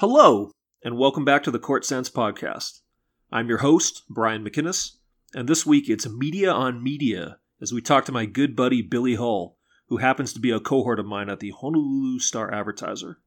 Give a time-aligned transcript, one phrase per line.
[0.00, 0.50] Hello,
[0.84, 2.82] and welcome back to the Court Sense podcast.
[3.32, 4.96] I'm your host, Brian McInnis,
[5.32, 9.14] and this week it's Media on Media as we talk to my good buddy Billy
[9.14, 9.56] Hull,
[9.88, 13.20] who happens to be a cohort of mine at the Honolulu Star Advertiser.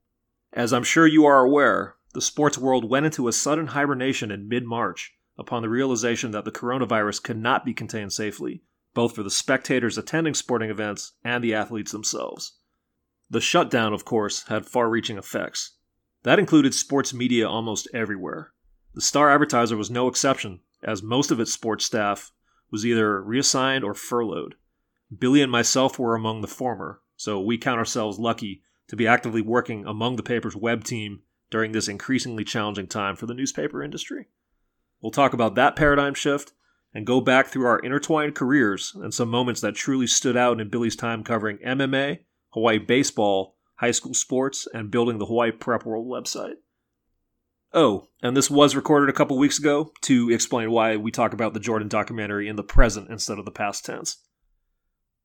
[0.54, 4.48] As I'm sure you are aware, the sports world went into a sudden hibernation in
[4.48, 8.62] mid March upon the realization that the coronavirus could not be contained safely,
[8.94, 12.60] both for the spectators attending sporting events and the athletes themselves.
[13.28, 15.72] The shutdown, of course, had far reaching effects
[16.30, 18.52] that included sports media almost everywhere.
[18.94, 22.32] The Star Advertiser was no exception, as most of its sports staff
[22.70, 24.54] was either reassigned or furloughed.
[25.18, 29.42] Billy and myself were among the former, so we count ourselves lucky to be actively
[29.42, 34.28] working among the paper's web team during this increasingly challenging time for the newspaper industry.
[35.02, 36.54] We'll talk about that paradigm shift
[36.94, 40.70] and go back through our intertwined careers and some moments that truly stood out in
[40.70, 46.08] Billy's time covering MMA, Hawaii baseball, high school sports, and building the Hawaii Prep World
[46.08, 46.56] website.
[47.74, 51.54] Oh, and this was recorded a couple weeks ago to explain why we talk about
[51.54, 54.18] the Jordan documentary in the present instead of the past tense.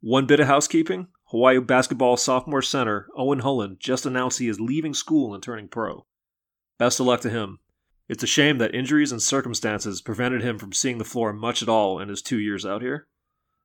[0.01, 4.95] One bit of housekeeping Hawaii basketball sophomore center Owen Hulland just announced he is leaving
[4.95, 6.07] school and turning pro.
[6.79, 7.59] Best of luck to him.
[8.09, 11.69] It's a shame that injuries and circumstances prevented him from seeing the floor much at
[11.69, 13.09] all in his two years out here.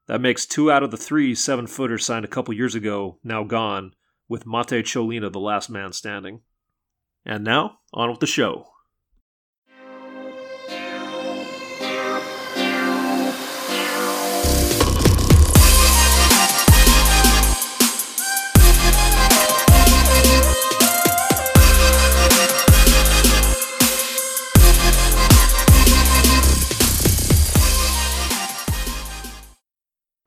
[0.07, 3.43] That makes two out of the three seven footers signed a couple years ago now
[3.43, 3.93] gone,
[4.29, 6.41] with Mate Cholina the last man standing.
[7.25, 8.67] And now, on with the show.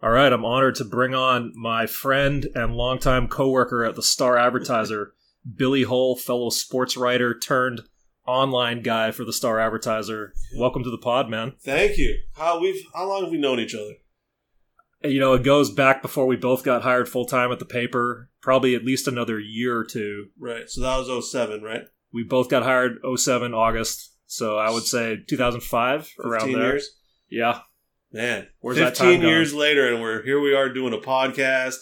[0.03, 4.36] All right, I'm honored to bring on my friend and longtime coworker at the Star
[4.36, 5.14] Advertiser,
[5.56, 7.83] Billy Hull, fellow sports writer turned
[8.27, 10.33] online guy for the Star Advertiser.
[10.56, 11.53] Welcome to the pod, man.
[11.61, 12.19] Thank you.
[12.34, 13.92] How we've how long have we known each other?
[15.05, 18.29] You know, it goes back before we both got hired full time at the paper,
[18.40, 20.30] probably at least another year or two.
[20.36, 20.69] Right.
[20.69, 21.83] So that was 07, right?
[22.13, 26.73] We both got hired 07 August, so I would say 2005 around there.
[26.73, 26.90] years.
[27.30, 27.61] Yeah.
[28.12, 30.39] Man, Where's that 15 time years later, and we're here.
[30.39, 31.77] We are doing a podcast.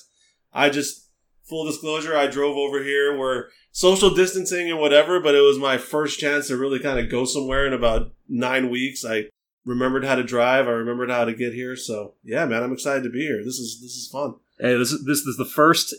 [0.53, 1.09] I just
[1.43, 3.19] full disclosure, I drove over here.
[3.19, 7.11] We're social distancing and whatever, but it was my first chance to really kind of
[7.11, 9.05] go somewhere in about nine weeks.
[9.05, 9.25] I
[9.65, 10.69] remembered how to drive.
[10.69, 11.75] I remembered how to get here.
[11.75, 13.39] So yeah, man, I'm excited to be here.
[13.45, 14.35] This is this is fun.
[14.59, 15.95] Hey, this is this is the first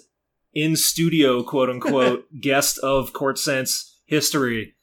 [0.54, 4.76] in studio quote unquote guest of Court Sense history.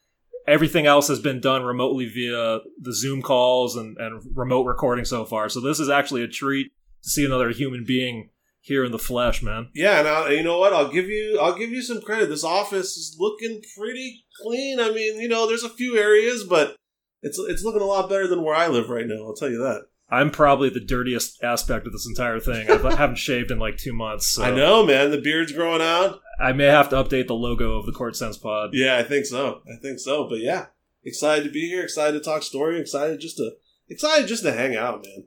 [0.49, 5.25] Everything else has been done remotely via the Zoom calls and, and remote recording so
[5.25, 5.49] far.
[5.49, 6.73] So this is actually a treat
[7.03, 9.69] to see another human being here in the flesh, man.
[9.75, 10.73] Yeah, and I, you know what?
[10.73, 12.29] I'll give you I'll give you some credit.
[12.29, 14.81] This office is looking pretty clean.
[14.81, 16.77] I mean, you know, there's a few areas, but
[17.23, 19.25] it's it's looking a lot better than where I live right now.
[19.25, 19.87] I'll tell you that.
[20.11, 22.71] I'm probably the dirtiest aspect of this entire thing.
[22.71, 24.27] I haven't shaved in like two months.
[24.27, 25.11] So I know, man.
[25.11, 26.21] The beard's growing out.
[26.41, 28.71] I may have to update the logo of the Court Sense Pod.
[28.73, 29.61] Yeah, I think so.
[29.67, 30.27] I think so.
[30.29, 30.67] But yeah,
[31.05, 31.83] excited to be here.
[31.83, 32.81] Excited to talk story.
[32.81, 33.53] Excited just to
[33.89, 35.27] excited just to hang out, man.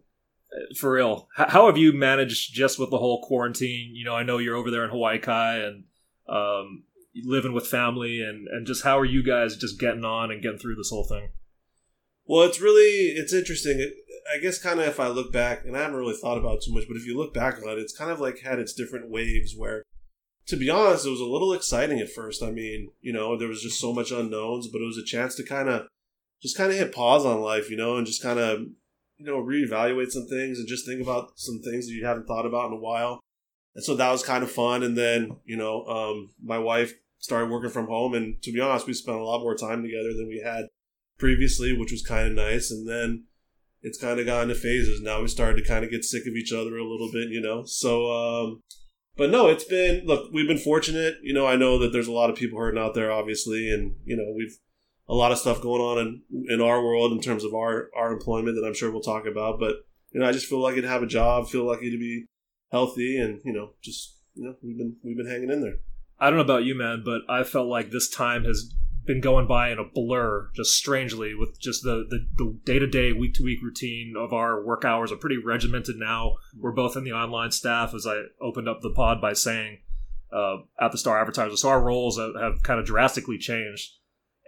[0.77, 1.27] For real.
[1.35, 3.91] How have you managed just with the whole quarantine?
[3.93, 5.83] You know, I know you're over there in Hawaii Kai and
[6.27, 6.83] um,
[7.23, 10.57] living with family, and, and just how are you guys just getting on and getting
[10.57, 11.29] through this whole thing?
[12.25, 13.79] Well, it's really it's interesting.
[13.79, 13.93] It,
[14.33, 16.63] I guess kind of if I look back, and I haven't really thought about it
[16.63, 18.73] too much, but if you look back on it, it's kind of like had its
[18.73, 19.55] different waves.
[19.55, 19.83] Where,
[20.47, 22.43] to be honest, it was a little exciting at first.
[22.43, 25.35] I mean, you know, there was just so much unknowns, but it was a chance
[25.35, 25.87] to kind of
[26.41, 28.61] just kind of hit pause on life, you know, and just kind of
[29.17, 32.45] you know reevaluate some things and just think about some things that you haven't thought
[32.45, 33.19] about in a while.
[33.75, 34.83] And so that was kind of fun.
[34.83, 38.87] And then you know, um, my wife started working from home, and to be honest,
[38.87, 40.65] we spent a lot more time together than we had
[41.19, 42.71] previously, which was kind of nice.
[42.71, 43.25] And then
[43.81, 45.01] it's kind of gone to phases.
[45.01, 47.41] Now we started to kind of get sick of each other a little bit, you
[47.41, 47.63] know.
[47.65, 48.61] So, um,
[49.17, 51.15] but no, it's been look, we've been fortunate.
[51.21, 53.95] You know, I know that there's a lot of people hurting out there, obviously, and
[54.05, 54.57] you know, we've
[55.09, 58.13] a lot of stuff going on in in our world in terms of our our
[58.13, 59.59] employment that I'm sure we'll talk about.
[59.59, 59.75] But
[60.11, 62.25] you know, I just feel lucky to have a job, feel lucky to be
[62.71, 65.75] healthy, and you know, just you know, we've been we've been hanging in there.
[66.19, 68.71] I don't know about you, man, but I felt like this time has
[69.11, 73.11] been going by in a blur, just strangely, with just the the day to day,
[73.11, 76.35] week to week routine of our work hours are pretty regimented now.
[76.57, 79.79] We're both in the online staff, as I opened up the pod by saying
[80.31, 81.57] uh, at the Star Advertiser.
[81.57, 83.91] So our roles have, kind of drastically changed,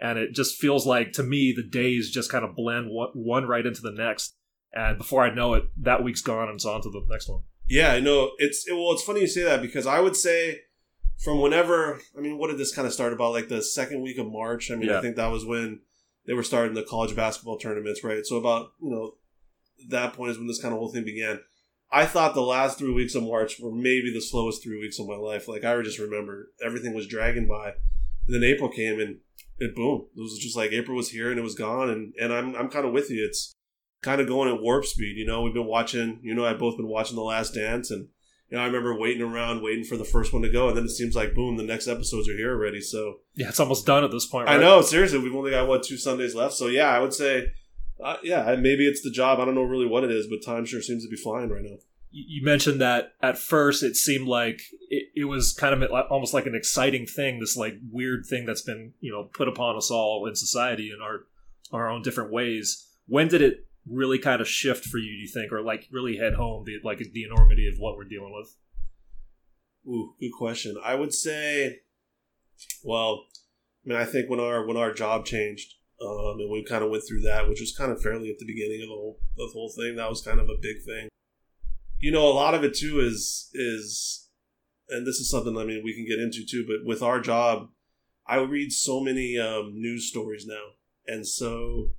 [0.01, 3.45] and it just feels like to me the days just kind of blend one, one
[3.45, 4.35] right into the next,
[4.71, 7.41] and before I know it, that week's gone and it's on to the next one.
[7.67, 8.31] Yeah, I know.
[8.37, 10.61] It's it, well, it's funny you say that because I would say
[11.19, 13.31] from whenever I mean, what did this kind of start about?
[13.33, 14.71] Like the second week of March.
[14.71, 14.99] I mean, Yeah.
[14.99, 15.81] I think that was when
[16.25, 18.25] they were starting the college basketball tournaments, right?
[18.25, 19.15] So about you know
[19.89, 21.39] that point is when this kind of whole thing began.
[21.91, 25.07] I thought the last three weeks of March were maybe the slowest three weeks of
[25.07, 25.47] my life.
[25.47, 27.73] Like I just remember everything was dragging by.
[28.25, 29.17] And then April came and
[29.59, 30.07] it boom.
[30.15, 32.69] It was just like April was here and it was gone and, and I'm I'm
[32.69, 33.23] kinda with you.
[33.23, 33.53] It's
[34.01, 35.41] kind of going at warp speed, you know.
[35.43, 38.07] We've been watching you know, I've both been watching The Last Dance and
[38.53, 40.83] you know, I remember waiting around, waiting for the first one to go, and then
[40.83, 42.81] it seems like boom, the next episodes are here already.
[42.81, 44.45] So Yeah, it's almost done at this point.
[44.45, 44.59] Right?
[44.59, 46.53] I know, seriously, we've only got what two Sundays left.
[46.53, 47.47] So yeah, I would say,
[47.99, 49.39] uh, yeah, maybe it's the job.
[49.39, 51.63] I don't know really what it is, but time sure seems to be flying right
[51.63, 51.77] now.
[52.11, 56.45] You mentioned that at first it seemed like it, it was kind of almost like
[56.45, 60.27] an exciting thing, this like weird thing that's been you know put upon us all
[60.27, 61.21] in society in our
[61.71, 62.87] our own different ways.
[63.07, 65.11] When did it really kind of shift for you?
[65.11, 68.05] Do you think, or like really head home the like the enormity of what we're
[68.05, 68.55] dealing with?
[69.85, 70.75] Ooh, good question.
[70.83, 71.79] I would say,
[72.83, 73.25] well,
[73.85, 76.89] I mean, I think when our when our job changed, um, and we kind of
[76.89, 79.49] went through that, which was kind of fairly at the beginning of the whole of
[79.49, 79.95] the whole thing.
[79.95, 81.09] That was kind of a big thing.
[81.99, 84.29] You know, a lot of it too is is,
[84.89, 86.65] and this is something I mean we can get into too.
[86.65, 87.69] But with our job,
[88.25, 90.75] I read so many um, news stories now,
[91.07, 91.91] and so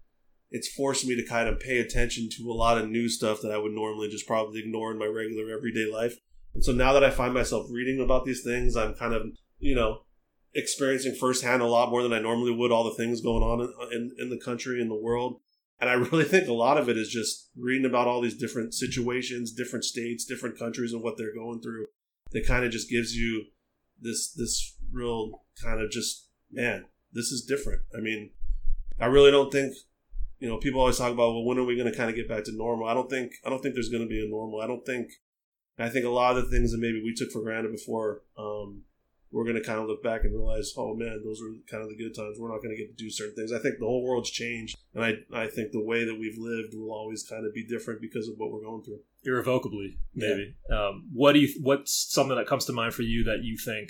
[0.54, 3.50] it's forced me to kind of pay attention to a lot of new stuff that
[3.50, 6.14] I would normally just probably ignore in my regular everyday life.
[6.54, 9.26] And so now that I find myself reading about these things, I'm kind of,
[9.58, 10.02] you know,
[10.54, 13.92] experiencing firsthand a lot more than I normally would all the things going on in,
[13.92, 15.40] in, in the country, in the world.
[15.80, 18.74] And I really think a lot of it is just reading about all these different
[18.74, 21.86] situations, different states, different countries, and what they're going through.
[22.30, 23.46] That kind of just gives you
[24.00, 27.80] this this real kind of just man, this is different.
[27.92, 28.30] I mean,
[29.00, 29.74] I really don't think
[30.38, 32.28] you know people always talk about well when are we going to kind of get
[32.28, 32.88] back to normal?
[32.88, 34.60] I don't think I don't think there's going to be a normal.
[34.60, 35.10] I don't think
[35.78, 38.82] I think a lot of the things that maybe we took for granted before, um,
[39.32, 41.88] we're going to kind of look back and realize, oh man, those were kind of
[41.88, 42.38] the good times.
[42.38, 43.52] We're not going to get to do certain things.
[43.52, 46.74] I think the whole world's changed, and I I think the way that we've lived
[46.74, 49.00] will always kind of be different because of what we're going through.
[49.24, 53.42] irrevocably maybe um, what do you what's something that comes to mind for you that
[53.42, 53.88] you think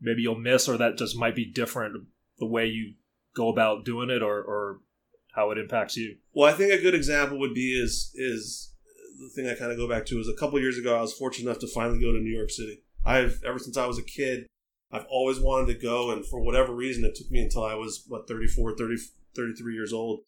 [0.00, 1.94] maybe you'll miss or that just might be different
[2.38, 2.94] the way you
[3.34, 4.80] go about doing it or, or
[5.32, 8.72] how it impacts you Well, I think a good example would be is is
[9.20, 11.12] the thing I kind of go back to is a couple years ago I was
[11.12, 12.82] fortunate enough to finally go to New York City.
[13.04, 14.46] I've ever since I was a kid,
[14.92, 18.04] I've always wanted to go, and for whatever reason, it took me until I was
[18.06, 18.96] what 34, 30,
[19.34, 20.20] 33 years old,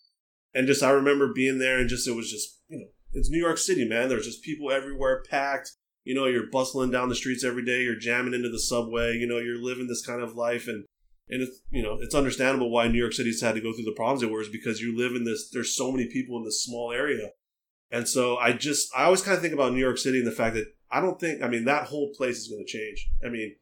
[0.54, 3.38] and just I remember being there, and just it was just you know it's New
[3.38, 4.08] York City, man.
[4.08, 5.72] There's just people everywhere, packed.
[6.04, 7.82] You know, you're bustling down the streets every day.
[7.82, 9.14] You're jamming into the subway.
[9.14, 10.84] You know, you're living this kind of life, and
[11.28, 13.92] and it's you know it's understandable why New York City's had to go through the
[13.96, 15.50] problems it was because you live in this.
[15.50, 17.30] There's so many people in this small area,
[17.90, 20.32] and so I just I always kind of think about New York City and the
[20.32, 23.08] fact that I don't think I mean that whole place is going to change.
[23.24, 23.56] I mean,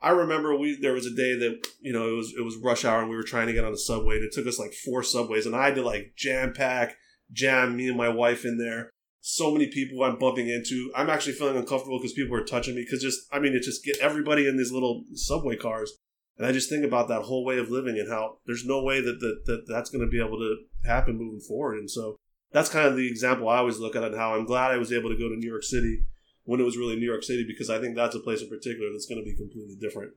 [0.00, 2.84] I remember we there was a day that you know it was it was rush
[2.84, 4.72] hour and we were trying to get on the subway and it took us like
[4.72, 6.96] four subways and I had to like jam pack
[7.32, 8.90] jam me and my wife in there.
[9.22, 10.90] So many people I'm bumping into.
[10.96, 13.84] I'm actually feeling uncomfortable because people are touching me because just I mean it just
[13.84, 15.92] get everybody in these little subway cars.
[16.40, 19.02] And I just think about that whole way of living and how there's no way
[19.02, 20.56] that that, that that's going to be able to
[20.88, 21.76] happen moving forward.
[21.78, 22.16] And so
[22.50, 24.90] that's kind of the example I always look at and how I'm glad I was
[24.90, 26.04] able to go to New York City
[26.44, 28.90] when it was really New York City because I think that's a place in particular
[28.90, 30.12] that's going to be completely different.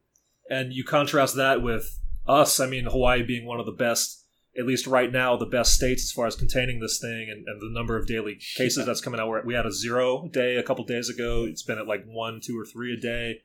[0.50, 4.26] and you contrast that with us i mean hawaii being one of the best
[4.58, 7.62] at least right now the best states as far as containing this thing and, and
[7.62, 8.86] the number of daily cases Yeah.
[8.86, 11.78] that's coming out We're- we had a zero day a couple days ago it's been
[11.78, 13.42] at like one two or three a day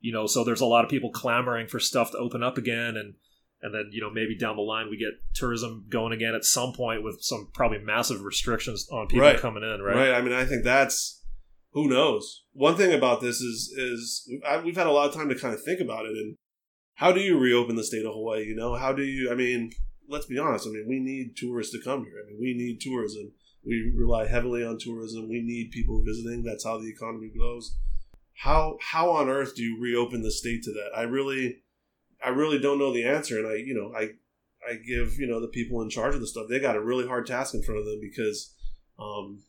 [0.00, 2.96] you know so there's a lot of people clamoring for stuff to open up again
[2.96, 3.14] and
[3.62, 6.72] and then you know maybe down the line we get tourism going again at some
[6.72, 9.38] point with some probably massive restrictions on people Right.
[9.40, 9.96] coming in Right.
[9.96, 11.22] right, I mean, I think that's
[11.72, 12.44] who knows.
[12.52, 15.54] One thing about this is is I, we've had a lot of time to kind
[15.54, 16.36] of think about it and
[16.94, 18.44] how do you reopen the state of Hawaii?
[18.44, 19.30] You know, how do you?
[19.30, 19.70] I mean,
[20.08, 20.66] let's be honest.
[20.66, 22.14] I mean, we need tourists to come here.
[22.22, 23.32] I mean, we need tourism.
[23.64, 25.28] We rely heavily on tourism.
[25.28, 26.42] We need people visiting.
[26.42, 27.76] That's how the economy grows.
[28.38, 30.90] How how on earth do you reopen the state to that?
[30.96, 31.62] I really,
[32.24, 33.38] I really don't know the answer.
[33.38, 34.10] And I, you know, I
[34.68, 36.46] I give you know the people in charge of the stuff.
[36.48, 38.54] They got a really hard task in front of them because,
[38.98, 39.42] um,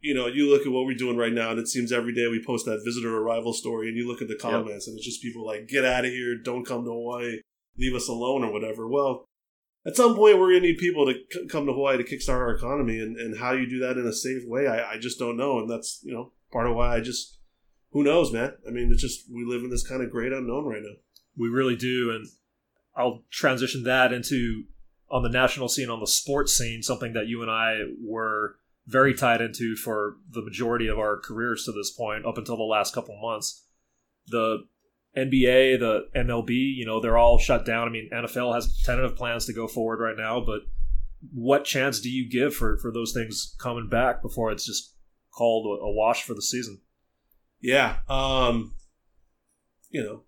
[0.00, 2.26] you know, you look at what we're doing right now, and it seems every day
[2.26, 5.22] we post that visitor arrival story, and you look at the comments, and it's just
[5.22, 6.36] people like, "Get out of here!
[6.36, 7.40] Don't come to Hawaii!
[7.78, 8.88] Leave us alone!" or whatever.
[8.88, 9.24] Well,
[9.86, 12.54] at some point, we're gonna need people to c- come to Hawaii to kickstart our
[12.54, 15.36] economy, and, and how you do that in a safe way, I, I just don't
[15.36, 17.38] know, and that's you know part of why I just
[17.92, 18.54] who knows, man.
[18.66, 20.96] I mean, it's just we live in this kind of great unknown right now.
[21.36, 22.26] We really do, and
[22.96, 24.64] I'll transition that into
[25.10, 28.56] on the national scene, on the sports scene, something that you and I were
[28.86, 32.62] very tied into for the majority of our careers to this point, up until the
[32.62, 33.66] last couple months.
[34.26, 34.64] The
[35.16, 37.86] NBA, the MLB, you know, they're all shut down.
[37.86, 40.62] I mean, NFL has tentative plans to go forward right now, but
[41.32, 44.94] what chance do you give for, for those things coming back before it's just
[45.30, 46.80] called a, wash for the season?
[47.62, 47.98] Yeah.
[48.08, 48.74] Um,
[49.90, 50.24] you know,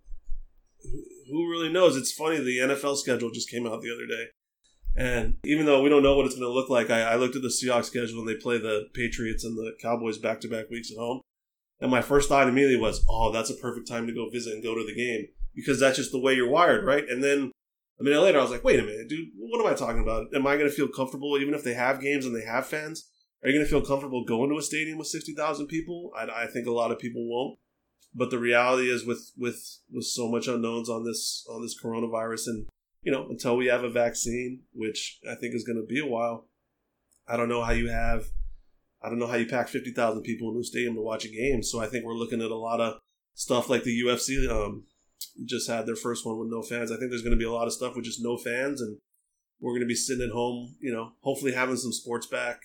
[1.29, 1.97] who really knows?
[1.97, 2.37] It's funny.
[2.37, 4.27] The NFL schedule just came out the other day.
[4.97, 7.35] And even though we don't know what it's going to look like, I, I looked
[7.35, 10.69] at the Seahawks schedule and they play the Patriots and the Cowboys back to back
[10.69, 11.19] weeks at home.
[11.81, 14.63] And my first thought immediately was, oh, that's a perfect time to go visit and
[14.63, 17.03] go to the game because that's just the way you're wired, right?
[17.09, 17.51] And then
[17.99, 20.27] a minute later, I was like, wait a minute, dude, what am I talking about?
[20.33, 23.09] Am I going to feel comfortable even if they have games and they have fans?
[23.45, 26.09] Are you going to feel comfortable going to a stadium with 60,000 people?
[26.17, 27.59] I, I think a lot of people won't.
[28.11, 29.61] But the reality is with, with,
[29.93, 32.65] with so much unknowns on this, on this coronavirus and
[33.03, 36.07] you know, until we have a vaccine, which I think is going to be a
[36.07, 36.49] while.
[37.27, 38.25] I don't know how you have,
[39.01, 41.61] I don't know how you pack 50,000 people in a stadium to watch a game.
[41.61, 42.97] So I think we're looking at a lot of
[43.35, 44.85] stuff like the UFC um,
[45.45, 46.91] just had their first one with no fans.
[46.91, 48.97] I think there's going to be a lot of stuff with just no fans, and
[49.59, 52.59] we're going to be sitting at home, you know, hopefully having some sports back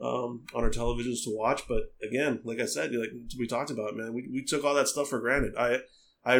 [0.00, 1.62] um, on our televisions to watch.
[1.68, 4.88] But again, like I said, like we talked about, man, we, we took all that
[4.88, 5.54] stuff for granted.
[5.56, 5.78] I,
[6.24, 6.36] I,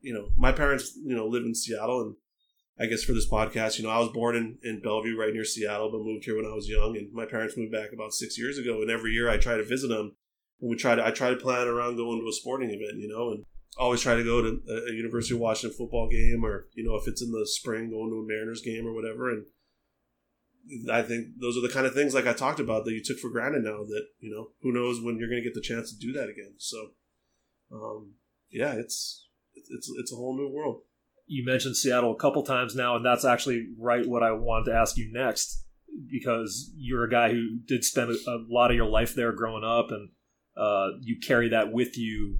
[0.00, 2.14] you know, my parents, you know, live in Seattle and
[2.80, 5.44] I guess for this podcast, you know, I was born in, in Bellevue, right near
[5.44, 8.38] Seattle, but moved here when I was young, and my parents moved back about six
[8.38, 8.82] years ago.
[8.82, 10.12] And every year I try to visit them,
[10.60, 13.08] and we try to I try to plan around going to a sporting event, you
[13.08, 13.44] know, and
[13.76, 17.08] always try to go to a, University of Washington football game, or you know, if
[17.08, 19.28] it's in the spring, going to a Mariners game or whatever.
[19.28, 19.46] And
[20.90, 23.18] I think those are the kind of things like I talked about that you took
[23.18, 23.84] for granted now.
[23.84, 26.28] That you know, who knows when you're going to get the chance to do that
[26.28, 26.54] again.
[26.58, 26.90] So,
[27.72, 28.14] um,
[28.50, 30.82] yeah, it's it's it's a whole new world
[31.28, 34.76] you mentioned Seattle a couple times now, and that's actually right what I wanted to
[34.76, 35.62] ask you next
[36.10, 39.64] because you're a guy who did spend a, a lot of your life there growing
[39.64, 40.10] up, and
[40.56, 42.38] uh, you carry that with you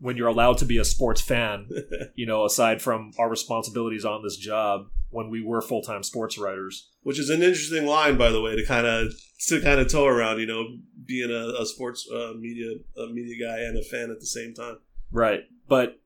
[0.00, 1.68] when you're allowed to be a sports fan.
[2.16, 6.36] you know, aside from our responsibilities on this job when we were full time sports
[6.36, 9.14] writers, which is an interesting line, by the way, to kind of
[9.46, 10.40] to kind of toe around.
[10.40, 10.66] You know,
[11.06, 14.52] being a, a sports uh, media a media guy and a fan at the same
[14.52, 14.76] time.
[15.10, 16.02] Right, but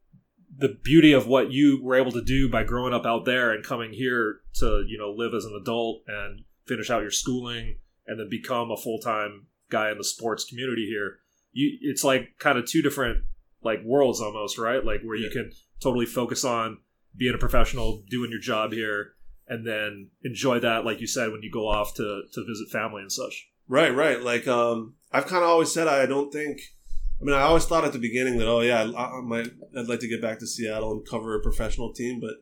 [0.56, 3.64] the beauty of what you were able to do by growing up out there and
[3.64, 8.20] coming here to you know live as an adult and finish out your schooling and
[8.20, 11.16] then become a full-time guy in the sports community here
[11.50, 13.24] you it's like kind of two different
[13.64, 15.24] like worlds almost right like where yeah.
[15.26, 16.78] you can totally focus on
[17.16, 19.14] being a professional doing your job here
[19.52, 23.02] and then enjoy that like you said when you go off to to visit family
[23.02, 26.60] and such right right like um i've kind of always said i don't think
[27.22, 29.46] I mean, I always thought at the beginning that, oh yeah, I, I might,
[29.78, 32.18] I'd like to get back to Seattle and cover a professional team.
[32.20, 32.34] But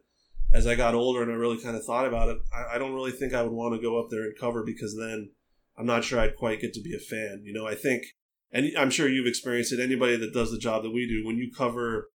[0.55, 2.95] as I got older and I really kind of thought about it, I, I don't
[2.95, 5.33] really think I would want to go up there and cover because then
[5.77, 7.43] I'm not sure I'd quite get to be a fan.
[7.45, 8.05] You know, I think,
[8.53, 9.81] and I'm sure you've experienced it.
[9.81, 12.09] Anybody that does the job that we do, when you cover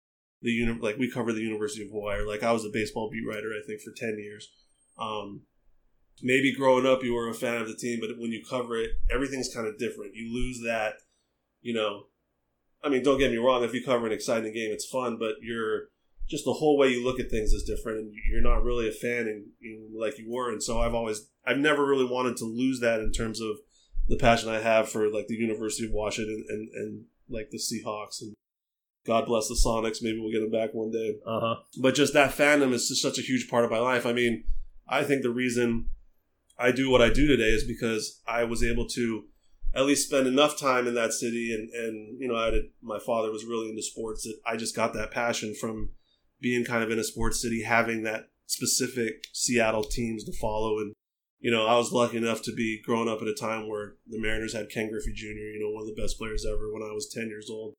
[0.41, 3.11] the uni, like we cover the University of Hawaii, or like I was a baseball
[3.11, 4.49] beat writer, I think for ten years.
[4.99, 5.43] Um,
[6.23, 8.91] maybe growing up you were a fan of the team, but when you cover it,
[9.11, 10.15] everything's kind of different.
[10.15, 10.95] You lose that,
[11.61, 12.05] you know,
[12.85, 13.63] I mean, don't get me wrong.
[13.63, 15.89] If you cover an exciting game, it's fun, but you're
[16.29, 18.93] just the whole way you look at things is different, and you're not really a
[18.93, 20.51] fan, and know, like you were.
[20.51, 23.59] And so I've always, I've never really wanted to lose that in terms of
[24.09, 27.59] the passion I have for like the University of Washington and, and, and like the
[27.59, 28.35] Seahawks and
[29.07, 30.03] God bless the Sonics.
[30.03, 31.17] Maybe we'll get them back one day.
[31.27, 31.57] Uh-huh.
[31.81, 34.07] But just that fandom is just such a huge part of my life.
[34.07, 34.45] I mean,
[34.89, 35.87] I think the reason
[36.59, 39.25] I do what I do today is because I was able to
[39.75, 43.31] at least spend enough time in that city and and you know I my father
[43.31, 45.91] was really into sports that I just got that passion from
[46.41, 50.93] being kind of in a sports city having that specific Seattle teams to follow and
[51.41, 54.21] you know I was lucky enough to be growing up at a time where the
[54.21, 55.27] Mariners had Ken Griffey Jr.
[55.27, 57.75] you know one of the best players ever when I was 10 years old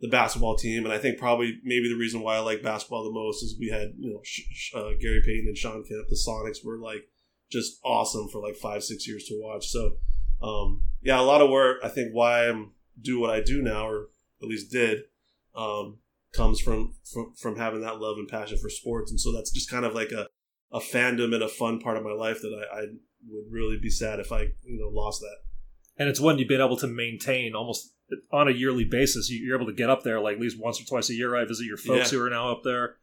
[0.00, 3.12] the basketball team and I think probably maybe the reason why I like basketball the
[3.12, 6.78] most is we had you know uh, Gary Payton and Sean Kemp the Sonics were
[6.78, 7.08] like
[7.50, 9.68] just awesome for like 5 6 years to watch.
[9.68, 9.92] So
[10.42, 13.88] um, yeah, a lot of where I think why I'm do what I do now,
[13.88, 14.08] or
[14.42, 15.02] at least did,
[15.54, 15.98] um,
[16.32, 19.70] comes from, from from having that love and passion for sports, and so that's just
[19.70, 20.26] kind of like a,
[20.72, 22.80] a fandom and a fun part of my life that I, I
[23.28, 25.36] would really be sad if I you know lost that.
[25.98, 27.92] And it's one you've been able to maintain almost
[28.32, 29.30] on a yearly basis.
[29.30, 31.36] You're able to get up there like at least once or twice a year.
[31.36, 32.18] I visit your folks yeah.
[32.18, 32.96] who are now up there.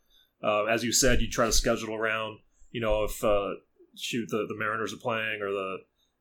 [0.44, 2.40] Uh, as you said, you try to schedule around.
[2.72, 3.54] You know, if uh,
[3.96, 5.78] shoot the the Mariners are playing or the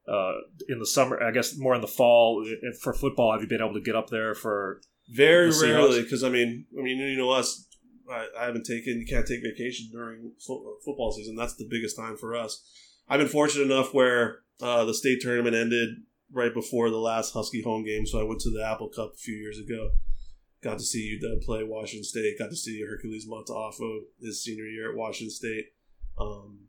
[0.09, 0.33] uh,
[0.69, 1.23] in the summer.
[1.23, 2.45] I guess more in the fall
[2.81, 3.33] for football.
[3.33, 6.03] Have you been able to get up there for very the rarely?
[6.03, 7.69] Because I mean, I mean, you know us.
[8.11, 8.99] I, I, haven't taken.
[8.99, 11.37] You can't take vacation during fo- football season.
[11.37, 12.63] That's the biggest time for us.
[13.09, 15.91] I've been fortunate enough where uh, the state tournament ended
[16.33, 19.19] right before the last Husky home game, so I went to the Apple Cup a
[19.19, 19.91] few years ago.
[20.63, 22.39] got to see UW play Washington State.
[22.39, 25.67] Got to see Hercules Mata'afa his senior year at Washington State.
[26.19, 26.69] Um,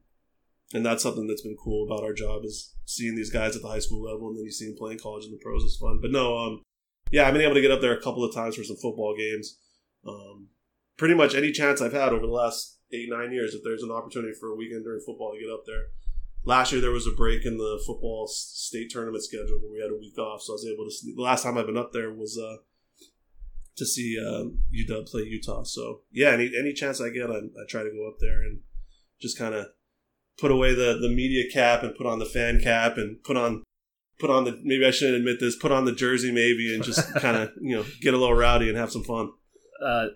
[0.74, 3.68] and that's something that's been cool about our job is seeing these guys at the
[3.68, 6.00] high school level, and then you see them playing college and the pros is fun.
[6.02, 6.64] But no, um,
[7.12, 9.16] yeah, I've been able to get up there a couple of times for some football
[9.16, 9.60] games.
[10.08, 10.48] Um,
[10.98, 13.92] pretty much any chance I've had over the last eight nine years, if there's an
[13.92, 15.86] opportunity for a weekend during football to get up there.
[16.46, 19.92] Last year there was a break in the football state tournament schedule where we had
[19.92, 20.92] a week off, so I was able to.
[20.92, 22.58] See, the last time I've been up there was uh,
[23.78, 25.64] to see uh, UW play Utah.
[25.64, 28.60] So yeah, any any chance I get, I, I try to go up there and
[29.22, 29.68] just kind of
[30.38, 33.64] put away the the media cap and put on the fan cap and put on
[34.20, 37.14] put on the maybe I shouldn't admit this put on the jersey maybe and just
[37.22, 39.32] kind of you know get a little rowdy and have some fun.
[39.84, 40.08] Uh,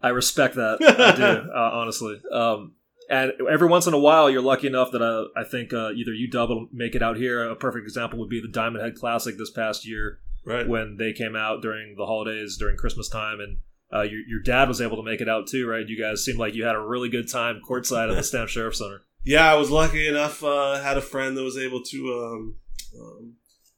[0.00, 0.78] I respect that.
[0.98, 2.20] I do uh, honestly.
[2.32, 2.74] Um,
[3.08, 6.12] and every once in a while, you're lucky enough that uh, I think uh, either
[6.12, 7.42] you double make it out here.
[7.48, 10.68] A perfect example would be the Diamond Head Classic this past year, right?
[10.68, 13.58] When they came out during the holidays, during Christmas time, and
[13.92, 15.88] uh, your, your dad was able to make it out too, right?
[15.88, 18.76] You guys seemed like you had a really good time courtside at the Stan Sheriff
[18.76, 19.02] Center.
[19.24, 20.44] Yeah, I was lucky enough.
[20.44, 22.12] Uh, had a friend that was able to.
[22.12, 22.56] Um,
[23.00, 23.34] um,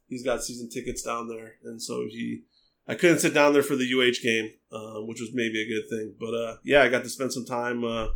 [0.07, 2.43] he's got season tickets down there, and so he.
[2.87, 5.87] I couldn't sit down there for the UH game, uh, which was maybe a good
[5.89, 6.15] thing.
[6.19, 8.07] But uh, yeah, I got to spend some time uh,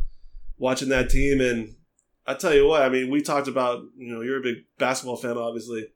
[0.58, 1.74] watching that team, and
[2.26, 3.82] I tell you what, I mean, we talked about.
[3.96, 5.86] You know, you're a big basketball fan, obviously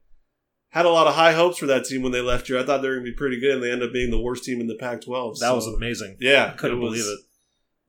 [0.71, 2.57] had a lot of high hopes for that team when they left here.
[2.57, 4.19] I thought they were going to be pretty good, and they ended up being the
[4.19, 5.39] worst team in the Pac-12.
[5.39, 6.17] That so, was amazing.
[6.19, 7.19] Yeah, couldn't it was, believe it.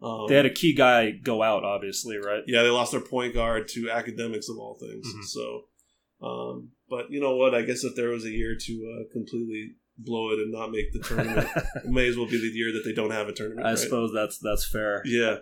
[0.04, 2.42] Um, they had a key guy go out, obviously, right?
[2.46, 5.06] Yeah, they lost their point guard to academics of all things.
[5.06, 5.22] Mm-hmm.
[5.22, 7.54] So, um, but you know what?
[7.54, 10.92] I guess if there was a year to uh, completely blow it and not make
[10.92, 13.64] the tournament, it may as well be the year that they don't have a tournament.
[13.64, 13.78] I right?
[13.78, 15.02] suppose that's that's fair.
[15.04, 15.36] Yeah.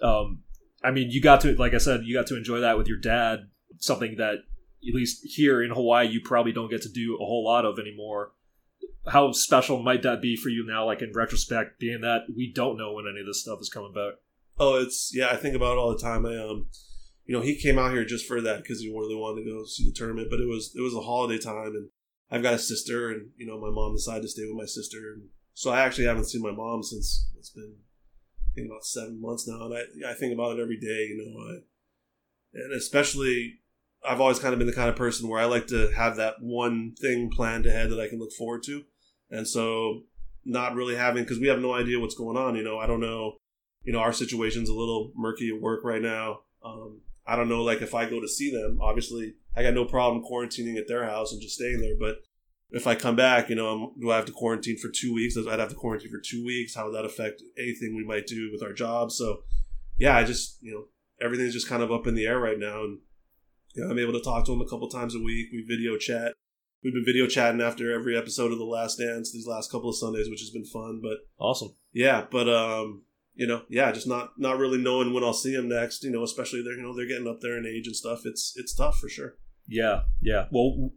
[0.00, 0.44] Um,
[0.84, 2.98] I mean, you got to, like I said, you got to enjoy that with your
[2.98, 3.48] dad.
[3.78, 7.44] Something that at least here in Hawaii, you probably don't get to do a whole
[7.44, 8.32] lot of anymore.
[9.06, 12.78] How special might that be for you now, like in retrospect, being that we don't
[12.78, 14.14] know when any of this stuff is coming back?
[14.58, 16.24] Oh, it's yeah, I think about it all the time.
[16.26, 16.68] I um,
[17.26, 19.64] you know, he came out here just for that because he really wanted to go
[19.64, 20.28] see the tournament.
[20.30, 21.88] But it was it was a holiday time, and
[22.30, 25.12] I've got a sister, and you know, my mom decided to stay with my sister,
[25.14, 27.76] and so I actually haven't seen my mom since it's been
[28.54, 31.40] think about seven months now, and I I think about it every day, you know,
[31.42, 33.60] I, and especially
[34.06, 36.34] I've always kind of been the kind of person where I like to have that
[36.40, 38.84] one thing planned ahead that I can look forward to.
[39.30, 40.02] And so
[40.44, 43.00] not really having because we have no idea what's going on, you know, I don't
[43.00, 43.36] know,
[43.82, 46.40] you know, our situation's a little murky at work right now.
[46.62, 49.86] Um, I don't know like if I go to see them, obviously I got no
[49.86, 52.18] problem quarantining at their house and just staying there, but
[52.70, 55.36] if I come back, you know, I'm, do I have to quarantine for two weeks?
[55.36, 56.74] I'd have to quarantine for two weeks.
[56.74, 59.16] How would that affect anything we might do with our jobs?
[59.16, 59.42] So,
[59.96, 60.84] yeah, I just, you know,
[61.24, 62.82] everything's just kind of up in the air right now.
[62.82, 62.98] And
[63.74, 65.48] you know, I'm able to talk to him a couple times a week.
[65.52, 66.34] We video chat.
[66.82, 69.96] We've been video chatting after every episode of The Last Dance these last couple of
[69.96, 71.00] Sundays, which has been fun.
[71.02, 72.26] But awesome, yeah.
[72.30, 76.04] But um, you know, yeah, just not not really knowing when I'll see him next.
[76.04, 78.20] You know, especially they're you know they're getting up there in age and stuff.
[78.24, 79.36] It's it's tough for sure.
[79.66, 80.46] Yeah, yeah.
[80.50, 80.90] Well,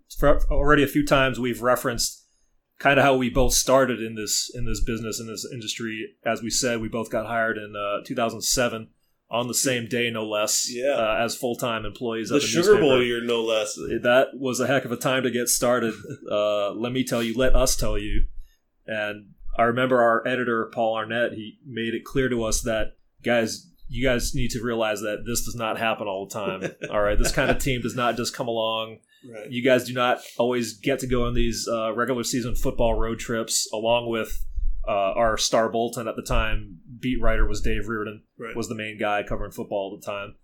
[0.52, 2.26] already a few times we've referenced
[2.80, 6.16] kind of how we both started in this in this business in this industry.
[6.26, 8.90] As we said, we both got hired in uh, 2007
[9.30, 10.68] on the same day, no less.
[10.70, 10.94] Yeah.
[10.94, 12.32] Uh, as full time employees.
[12.32, 13.76] Of the Sugar Bowl year, no less.
[13.76, 15.94] That was a heck of a time to get started.
[16.32, 17.36] uh, let me tell you.
[17.38, 18.26] Let us tell you.
[18.86, 21.34] And I remember our editor Paul Arnett.
[21.34, 25.46] He made it clear to us that guys, you guys need to realize that this
[25.46, 26.72] does not happen all the time.
[26.92, 29.00] all right, this kind of team does not just come along.
[29.30, 29.50] Right.
[29.50, 33.20] You guys do not always get to go on these uh, regular season football road
[33.20, 34.46] trips along with
[34.88, 38.56] uh, our Star-Bulletin at the time beat writer was Dave Reardon, right.
[38.56, 40.36] was the main guy covering football at the time,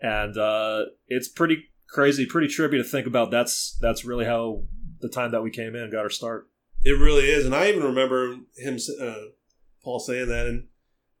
[0.00, 3.30] and uh, it's pretty crazy, pretty trippy to think about.
[3.30, 4.64] That's that's really how
[5.00, 6.48] the time that we came in got our start.
[6.82, 9.14] It really is, and I even remember him, uh,
[9.82, 10.66] Paul saying that, and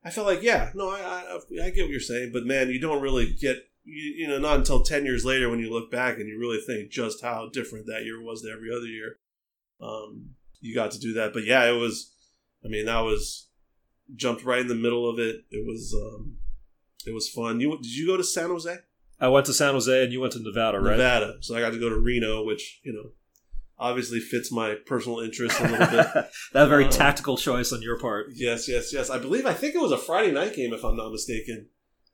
[0.04, 2.80] I felt like, yeah, no, I, I, I get what you're saying, but man, you
[2.80, 6.18] don't really get, you, you know, not until ten years later when you look back
[6.18, 9.16] and you really think just how different that year was to every other year.
[9.80, 12.12] Um, you got to do that, but yeah, it was
[12.64, 13.48] I mean, that was
[14.14, 15.44] jumped right in the middle of it.
[15.50, 16.36] It was um,
[17.06, 17.60] it was fun.
[17.60, 18.76] You did you go to San Jose?
[19.18, 20.96] I went to San Jose, and you went to Nevada, right?
[20.96, 21.36] Nevada.
[21.40, 23.10] So I got to go to Reno, which you know
[23.80, 26.06] obviously fits my personal interest a little bit.
[26.12, 28.26] That's a very uh, tactical choice on your part.
[28.34, 29.10] Yes, yes, yes.
[29.10, 31.68] I believe I think it was a Friday night game, if I'm not mistaken.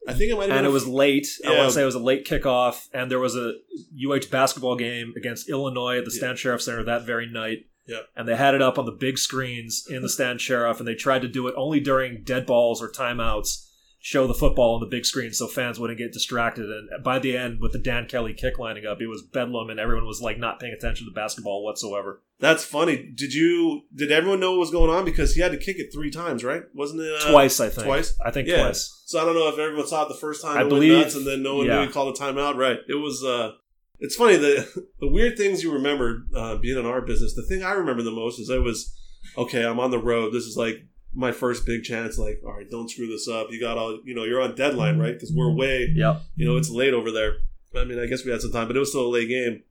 [0.09, 1.27] I think it might have and it was late.
[1.43, 1.51] Yeah.
[1.51, 3.55] I want to say it was a late kickoff, and there was a
[3.93, 7.67] UH basketball game against Illinois at the Stan Sheriff Center that very night.
[7.87, 8.01] Yeah.
[8.17, 10.95] And they had it up on the big screens in the Stan Sheriff, and they
[10.95, 13.66] tried to do it only during dead balls or timeouts,
[14.07, 16.71] show the football on the big screen so fans wouldn't get distracted.
[16.71, 19.81] And by the end, with the Dan Kelly kick lining up, it was bedlam, and
[19.81, 22.23] everyone was like not paying attention to the basketball whatsoever.
[22.39, 23.11] That's funny.
[23.13, 23.83] Did you?
[23.93, 25.05] Did everyone know what was going on?
[25.05, 26.63] Because he had to kick it three times, right?
[26.73, 27.59] Wasn't it uh, twice?
[27.59, 28.17] I think twice.
[28.25, 28.63] I think Yeah.
[28.63, 29.03] twice.
[29.07, 30.57] So I don't know if everyone saw it the first time.
[30.57, 31.85] I believe- nuts, and then no one yeah.
[31.85, 32.55] he called a timeout.
[32.55, 32.79] Right.
[32.89, 33.25] It was.
[33.25, 33.55] uh
[33.99, 34.69] It's funny the
[35.01, 37.35] the weird things you remember uh, being in our business.
[37.35, 38.95] The thing I remember the most is I was
[39.37, 39.65] okay.
[39.65, 40.33] I'm on the road.
[40.33, 40.77] This is like
[41.17, 42.19] my first big chance.
[42.19, 43.49] Like, all right, don't screw this up.
[43.51, 43.99] You got all.
[44.05, 45.15] You know, you're on deadline, right?
[45.15, 45.93] Because we're way.
[45.95, 46.23] Yep.
[46.37, 47.39] You know, it's late over there.
[47.75, 49.63] I mean, I guess we had some time, but it was still a late game.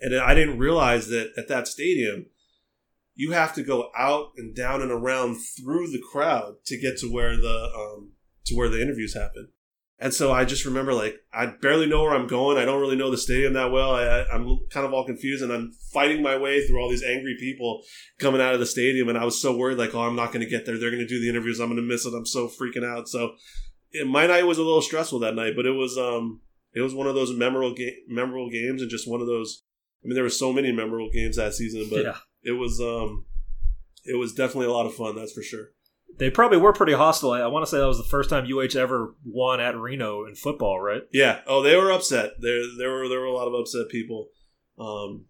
[0.00, 2.26] And I didn't realize that at that stadium,
[3.14, 7.12] you have to go out and down and around through the crowd to get to
[7.12, 8.12] where the um,
[8.46, 9.48] to where the interviews happen.
[10.00, 12.56] And so I just remember like I barely know where I'm going.
[12.56, 13.96] I don't really know the stadium that well.
[13.96, 17.36] I, I'm kind of all confused, and I'm fighting my way through all these angry
[17.38, 17.82] people
[18.20, 19.08] coming out of the stadium.
[19.08, 20.78] And I was so worried, like, oh, I'm not going to get there.
[20.78, 21.58] They're going to do the interviews.
[21.58, 22.14] I'm going to miss it.
[22.14, 23.08] I'm so freaking out.
[23.08, 23.32] So
[23.90, 26.42] it, my night was a little stressful that night, but it was um
[26.74, 29.64] it was one of those memorable ga- memorable games, and just one of those.
[30.04, 32.18] I mean, there were so many memorable games that season, but yeah.
[32.42, 33.24] it was um
[34.04, 35.16] it was definitely a lot of fun.
[35.16, 35.70] That's for sure.
[36.18, 37.30] They probably were pretty hostile.
[37.32, 40.24] I, I want to say that was the first time UH ever won at Reno
[40.26, 41.02] in football, right?
[41.12, 41.40] Yeah.
[41.46, 42.32] Oh, they were upset.
[42.40, 44.28] There, there were there were a lot of upset people.
[44.78, 45.26] Um,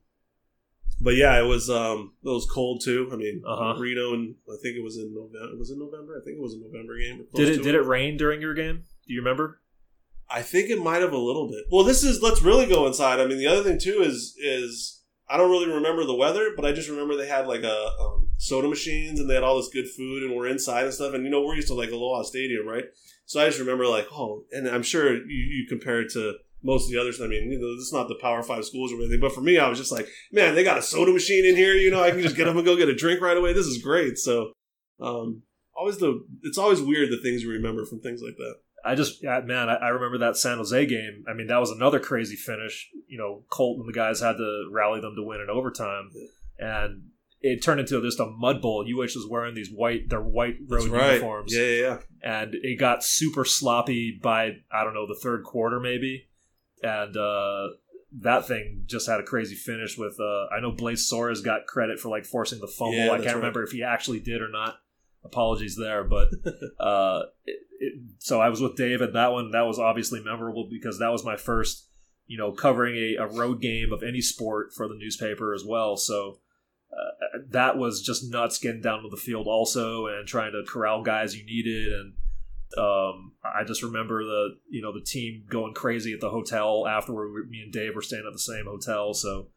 [1.00, 3.08] but yeah, it was um, it was cold too.
[3.12, 3.78] I mean, Uh-huh.
[3.78, 5.56] Reno, and I think it was in November.
[5.56, 6.18] Was it November?
[6.20, 7.26] I think it was a November game.
[7.34, 8.84] Did it did it rain during your game?
[9.06, 9.60] Do you remember?
[10.30, 11.64] I think it might have a little bit.
[11.70, 13.20] Well, this is let's really go inside.
[13.20, 16.64] I mean, the other thing too is is I don't really remember the weather, but
[16.64, 19.68] I just remember they had like a um, soda machines and they had all this
[19.68, 21.12] good food and we're inside and stuff.
[21.12, 22.84] And you know, we're used to like a Aloha Stadium, right?
[23.26, 26.86] So I just remember like, oh, and I'm sure you, you compare it to most
[26.86, 27.20] of the others.
[27.20, 29.58] I mean, you know, is not the Power Five schools or anything, but for me,
[29.58, 31.74] I was just like, man, they got a soda machine in here.
[31.74, 33.52] You know, I can just get up and go get a drink right away.
[33.52, 34.18] This is great.
[34.18, 34.52] So,
[35.00, 35.42] um,
[35.76, 38.54] always the it's always weird the things you remember from things like that.
[38.84, 41.24] I just, man, I, I remember that San Jose game.
[41.28, 42.88] I mean, that was another crazy finish.
[43.08, 46.10] You know, Colt and the guys had to rally them to win in overtime,
[46.58, 47.02] and
[47.40, 48.84] it turned into just a mud bowl.
[48.84, 51.14] UH was wearing these white, their white road right.
[51.14, 51.98] uniforms, Yeah, yeah, yeah.
[52.42, 56.28] and it got super sloppy by I don't know the third quarter maybe,
[56.82, 57.68] and uh,
[58.20, 59.96] that thing just had a crazy finish.
[59.96, 62.96] With uh, I know Blaze Soares got credit for like forcing the fumble.
[62.96, 63.36] Yeah, I can't right.
[63.36, 64.80] remember if he actually did or not.
[65.24, 66.28] Apologies there, but
[66.80, 69.50] uh, it, it, so I was with Dave at that one.
[69.50, 71.88] That was obviously memorable because that was my first,
[72.26, 75.96] you know, covering a, a road game of any sport for the newspaper as well.
[75.96, 76.38] So
[77.50, 81.36] that was just nuts getting down to the field also and trying to corral guys
[81.36, 82.12] you needed and
[82.76, 87.48] um, I just remember the you know the team going crazy at the hotel afterward.
[87.48, 89.48] Me and Dave were staying at the same hotel, so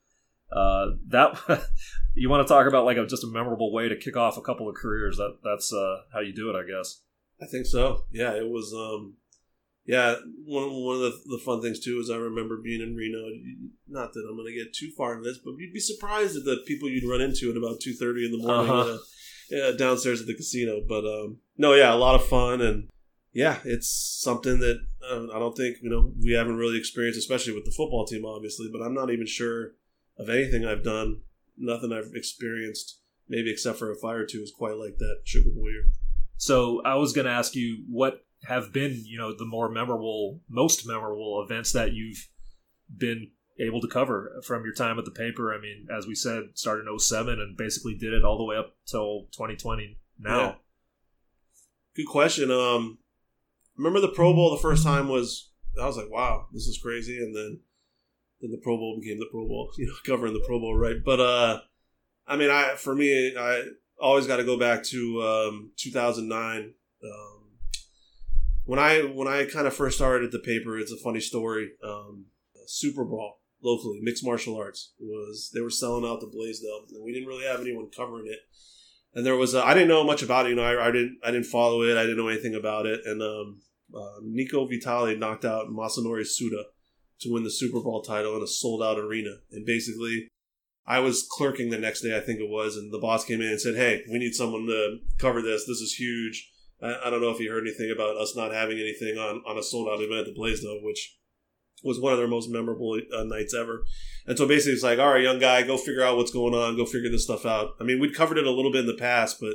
[0.54, 1.38] uh, that
[2.16, 4.42] you want to talk about like a, just a memorable way to kick off a
[4.42, 5.18] couple of careers.
[5.18, 7.02] That that's uh, how you do it, I guess.
[7.42, 8.06] I think so.
[8.12, 8.74] Yeah, it was.
[8.74, 9.16] um
[9.92, 13.20] Yeah, one one of the, the fun things too is I remember being in Reno.
[13.90, 16.46] Not that I'm going to get too far into this, but you'd be surprised at
[16.46, 18.94] the people you'd run into at about two thirty in the morning Uh-huh.
[18.94, 18.98] uh,
[19.50, 20.80] yeah, downstairs at the casino.
[20.88, 22.88] But um no, yeah, a lot of fun and
[23.34, 23.90] yeah, it's
[24.22, 24.78] something that
[25.12, 28.24] um, I don't think you know we haven't really experienced, especially with the football team,
[28.26, 28.70] obviously.
[28.72, 29.74] But I'm not even sure
[30.18, 31.22] of anything I've done.
[31.58, 35.50] Nothing I've experienced, maybe except for a fire or two, is quite like that Sugar
[35.54, 35.86] Bowl year.
[36.38, 40.42] So I was going to ask you what have been you know the more memorable,
[40.50, 42.28] most memorable events that you've
[42.96, 45.54] been able to cover from your time at the paper.
[45.54, 48.58] I mean, as we said, started in 07 and basically did it all the way
[48.58, 50.40] up till 2020 now.
[50.40, 50.54] Yeah.
[51.96, 52.50] Good question.
[52.50, 52.98] Um,
[53.78, 57.18] remember the Pro Bowl the first time was I was like, wow, this is crazy,
[57.18, 57.60] and then
[58.42, 61.04] then the Pro Bowl became the Pro Bowl, you know, covering the Pro Bowl, right?
[61.04, 61.62] But uh,
[62.28, 63.64] I mean, I for me, I
[64.00, 66.74] always got to go back to um, 2009.
[67.04, 67.41] Um,
[68.66, 71.72] when I when I kind of first started at the paper, it's a funny story.
[71.84, 72.26] Um,
[72.68, 77.28] SuperBrawl locally, mixed martial arts was they were selling out the Blaisdell, and we didn't
[77.28, 78.40] really have anyone covering it
[79.14, 80.50] and there was I didn't know much about it.
[80.50, 81.98] You know, I, I didn't I didn't follow it.
[81.98, 83.02] I didn't know anything about it.
[83.06, 83.62] And um,
[83.96, 86.64] uh, Nico Vitale knocked out Masanori Suda
[87.20, 89.38] to win the SuperBrawl title in a sold out arena.
[89.52, 90.28] And basically,
[90.88, 93.50] I was clerking the next day, I think it was, and the boss came in
[93.50, 95.66] and said, "Hey, we need someone to cover this.
[95.66, 96.51] This is huge."
[96.82, 99.58] I, I don't know if you heard anything about us not having anything on on
[99.58, 101.18] a sold out event at the Blaisdell, which
[101.84, 103.84] was one of their most memorable uh, nights ever.
[104.28, 106.78] And so basically, it's like, all right, young guy, go figure out what's going on.
[106.78, 107.70] Go figure this stuff out.
[107.80, 109.54] I mean, we'd covered it a little bit in the past, but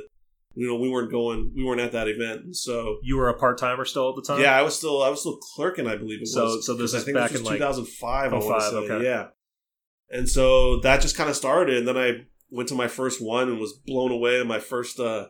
[0.53, 2.41] you know, we weren't going, we weren't at that event.
[2.43, 4.41] And so, You were a part timer still at the time.
[4.41, 6.65] yeah, I was still, I was still clerking, I believe it So- was.
[6.65, 8.33] so this 'Cause I is think back this in, was like, 2005.
[8.33, 9.05] I want 05, to say, okay.
[9.05, 9.27] yeah.
[10.09, 13.49] And so that just kind of started, and then I went to my first one
[13.49, 14.39] and was blown away.
[14.41, 15.27] In my first, uh,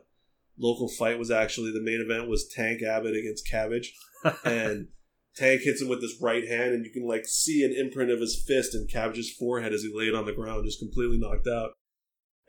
[0.58, 3.94] local fight was actually the main event was Tank Abbott against Cabbage,
[4.46, 4.88] and
[5.36, 8.20] Tank hits him with his right hand, and you can like see an imprint of
[8.20, 11.72] his fist in Cabbage's forehead as he laid on the ground, just completely knocked out.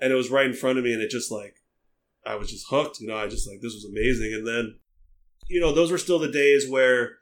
[0.01, 1.55] And it was right in front of me, and it just like
[2.25, 3.01] I was just hooked.
[3.01, 4.33] You know, I just like this was amazing.
[4.33, 4.77] And then,
[5.49, 7.18] you know, those were still the days where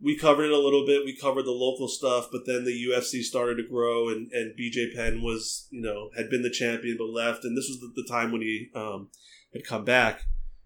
[0.00, 1.04] we covered it a little bit.
[1.04, 4.94] We covered the local stuff, but then the UFC started to grow, and, and BJ
[4.94, 8.08] Penn was, you know, had been the champion but left, and this was the, the
[8.08, 9.10] time when he um,
[9.52, 10.22] had come back,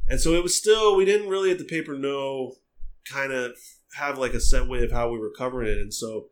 [0.09, 2.55] and so it was still we didn't really at the paper know,
[3.11, 3.53] kind of
[3.97, 6.29] have like a set way of how we were covering it, and so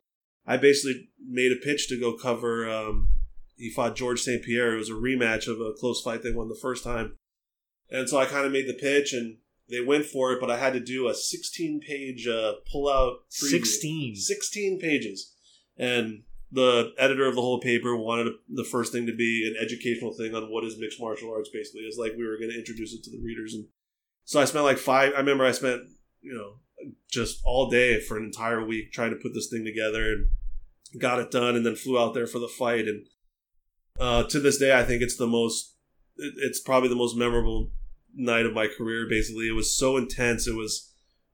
[0.46, 2.68] I basically made a pitch to go cover.
[2.68, 3.10] Um,
[3.56, 4.42] he fought George St.
[4.42, 4.74] Pierre.
[4.74, 7.16] It was a rematch of a close fight they won the first time,
[7.90, 9.36] and so I kind of made the pitch and
[9.70, 13.20] they went for it, but I had to do a 16 page uh, pull out.
[13.30, 13.50] Preview.
[13.50, 14.16] 16.
[14.16, 15.32] 16 pages.
[15.76, 20.12] And the editor of the whole paper wanted the first thing to be an educational
[20.12, 21.82] thing on what is mixed martial arts, basically.
[21.82, 23.54] It's like we were going to introduce it to the readers.
[23.54, 23.66] And
[24.24, 25.82] so I spent like five, I remember I spent,
[26.20, 26.54] you know,
[27.10, 31.20] just all day for an entire week trying to put this thing together and got
[31.20, 32.86] it done and then flew out there for the fight.
[32.86, 33.06] And
[34.00, 35.76] uh, to this day, I think it's the most,
[36.16, 37.70] it's probably the most memorable
[38.14, 39.06] night of my career.
[39.08, 40.48] Basically, it was so intense.
[40.48, 40.89] It was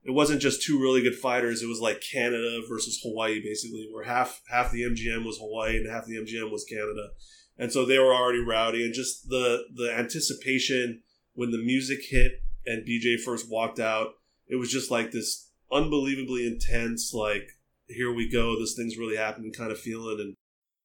[0.07, 1.61] it wasn't just two really good fighters.
[1.61, 5.91] It was like Canada versus Hawaii, basically, where half half the MGM was Hawaii and
[5.91, 7.09] half the MGM was Canada,
[7.57, 8.85] and so they were already rowdy.
[8.85, 11.01] And just the the anticipation
[11.33, 14.11] when the music hit and BJ first walked out,
[14.47, 17.49] it was just like this unbelievably intense, like
[17.89, 20.21] here we go, this thing's really happening kind of feeling.
[20.21, 20.35] And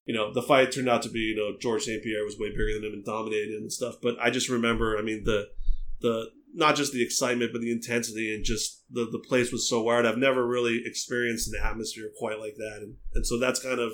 [0.04, 2.02] you know, the fight turned out to be, you know, George St.
[2.02, 3.96] Pierre was way bigger than him and dominated and stuff.
[4.02, 5.46] But I just remember, I mean, the
[6.00, 9.82] the not just the excitement but the intensity and just the the place was so
[9.82, 10.06] wired.
[10.06, 13.92] I've never really experienced an atmosphere quite like that, and and so that's kind of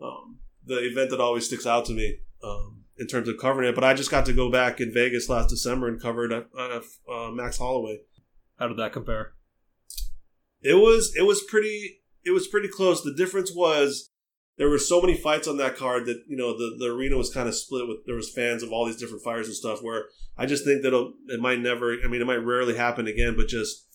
[0.00, 3.74] um, the event that always sticks out to me um, in terms of covering it.
[3.74, 7.12] But I just got to go back in Vegas last December and covered a, a,
[7.12, 8.00] a Max Holloway.
[8.58, 9.32] How did that compare?
[10.62, 13.02] It was it was pretty it was pretty close.
[13.02, 14.10] The difference was
[14.56, 17.32] there were so many fights on that card that you know the, the arena was
[17.32, 20.06] kind of split with there was fans of all these different fighters and stuff where
[20.36, 20.94] i just think that
[21.28, 23.86] it might never i mean it might rarely happen again but just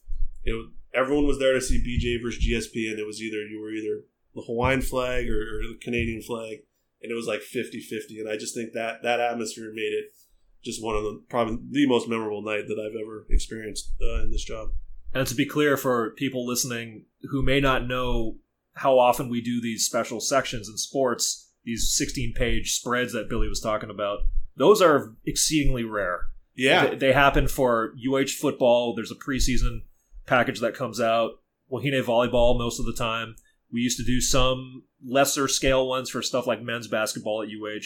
[0.44, 0.54] it
[0.94, 4.06] everyone was there to see bj versus gsp and it was either you were either
[4.36, 6.60] the hawaiian flag or, or the canadian flag
[7.02, 10.14] and it was like 50-50 and i just think that that atmosphere made it
[10.64, 14.32] just one of the probably the most memorable night that i've ever experienced uh, in
[14.32, 14.70] this job.
[15.14, 18.38] And to be clear for people listening who may not know
[18.74, 23.48] how often we do these special sections in sports, these 16 page spreads that Billy
[23.48, 24.20] was talking about,
[24.56, 26.22] those are exceedingly rare.
[26.56, 26.88] Yeah.
[26.88, 28.96] They, they happen for UH football.
[28.96, 29.82] There's a preseason
[30.26, 31.32] package that comes out.
[31.72, 33.36] Wahine volleyball most of the time.
[33.72, 37.86] We used to do some lesser scale ones for stuff like men's basketball at UH.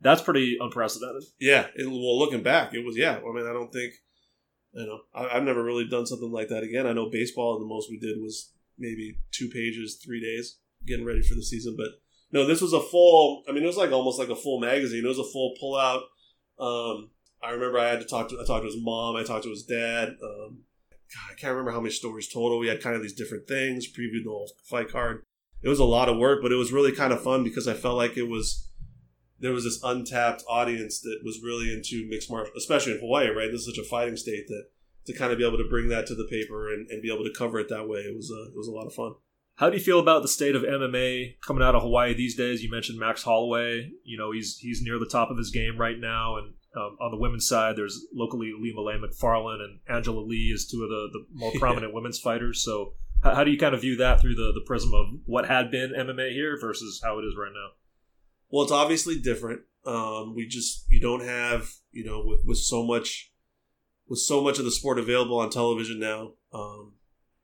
[0.00, 1.24] That's pretty unprecedented.
[1.38, 1.66] Yeah.
[1.74, 3.18] It, well, looking back, it was, yeah.
[3.18, 3.92] I mean, I don't think,
[4.72, 6.86] you know, I, I've never really done something like that again.
[6.86, 11.22] I know baseball, the most we did was maybe two pages, three days, getting ready
[11.22, 11.74] for the season.
[11.76, 11.88] But
[12.32, 13.44] no, this was a full.
[13.48, 15.04] I mean, it was like almost like a full magazine.
[15.04, 16.02] It was a full pullout.
[16.58, 17.10] Um,
[17.42, 18.40] I remember I had to talk to.
[18.40, 19.16] I talked to his mom.
[19.16, 20.08] I talked to his dad.
[20.22, 22.58] Um, God, I can't remember how many stories total.
[22.58, 23.86] We had kind of these different things.
[23.86, 25.22] Previewed the whole fight card.
[25.62, 27.74] It was a lot of work, but it was really kind of fun because I
[27.74, 28.68] felt like it was
[29.38, 33.28] there was this untapped audience that was really into mixed martial, especially in Hawaii.
[33.28, 34.64] Right, this is such a fighting state that
[35.06, 37.24] to kind of be able to bring that to the paper and, and be able
[37.24, 38.00] to cover it that way.
[38.00, 39.14] It was a, it was a lot of fun.
[39.56, 42.62] How do you feel about the state of MMA coming out of Hawaii these days?
[42.62, 43.90] You mentioned Max Holloway.
[44.04, 47.10] You know he's he's near the top of his game right now, and um, on
[47.10, 51.26] the women's side, there's locally Ilima-Lei Macfarlane and Angela Lee is two of the, the
[51.34, 51.94] more prominent yeah.
[51.94, 52.62] women's fighters.
[52.62, 55.46] So how, how, do you kind of view that through the, the prism of what
[55.46, 57.70] had been MMA here versus how it is right now?
[58.50, 59.62] Well, it's obviously different.
[59.84, 63.29] Um, we just you don't have you know with with so much
[64.10, 66.94] with so much of the sport available on television now, um,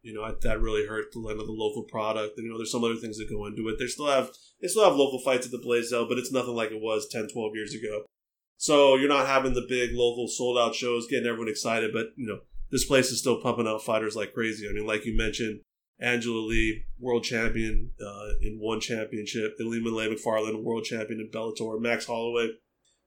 [0.02, 2.36] you know, that really hurt the land of the local product.
[2.36, 3.78] And, you know, there's some other things that go into it.
[3.78, 6.72] They still have they still have local fights at the Blaisdell, but it's nothing like
[6.72, 8.04] it was 10, 12 years ago.
[8.56, 12.26] So you're not having the big local sold out shows getting everyone excited, but you
[12.26, 14.68] know, this place is still pumping out fighters like crazy.
[14.68, 15.60] I mean, like you mentioned,
[16.00, 22.06] Angela Lee, world champion uh, in one championship, Ilima-Lei Macfarlane, world champion in Bellator, Max
[22.06, 22.48] Holloway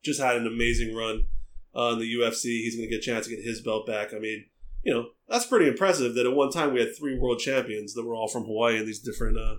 [0.03, 1.25] just had an amazing run
[1.75, 2.43] uh, in the UFC.
[2.43, 4.13] He's going to get a chance to get his belt back.
[4.13, 4.45] I mean,
[4.83, 8.05] you know, that's pretty impressive that at one time we had three world champions that
[8.05, 9.57] were all from Hawaii in these different uh,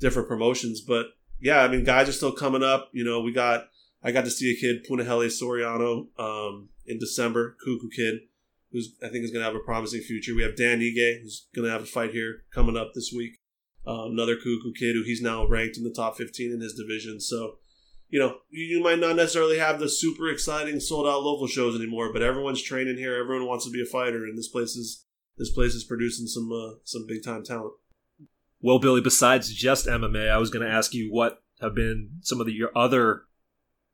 [0.00, 0.80] different promotions.
[0.80, 1.06] But
[1.40, 2.90] yeah, I mean, guys are still coming up.
[2.92, 3.68] You know, we got
[4.02, 8.20] I got to see a kid Punahele Soriano um, in December, Cuckoo kid,
[8.72, 10.34] who's I think is going to have a promising future.
[10.34, 13.38] We have Dan Ige, who's going to have a fight here coming up this week.
[13.86, 17.20] Uh, another Cuckoo kid who he's now ranked in the top 15 in his division.
[17.20, 17.58] So
[18.08, 22.12] you know, you might not necessarily have the super exciting sold out local shows anymore,
[22.12, 23.16] but everyone's training here.
[23.16, 25.04] Everyone wants to be a fighter, and this place is
[25.36, 27.74] this place is producing some uh, some big time talent.
[28.60, 32.40] Well, Billy, besides just MMA, I was going to ask you what have been some
[32.40, 33.22] of the, your other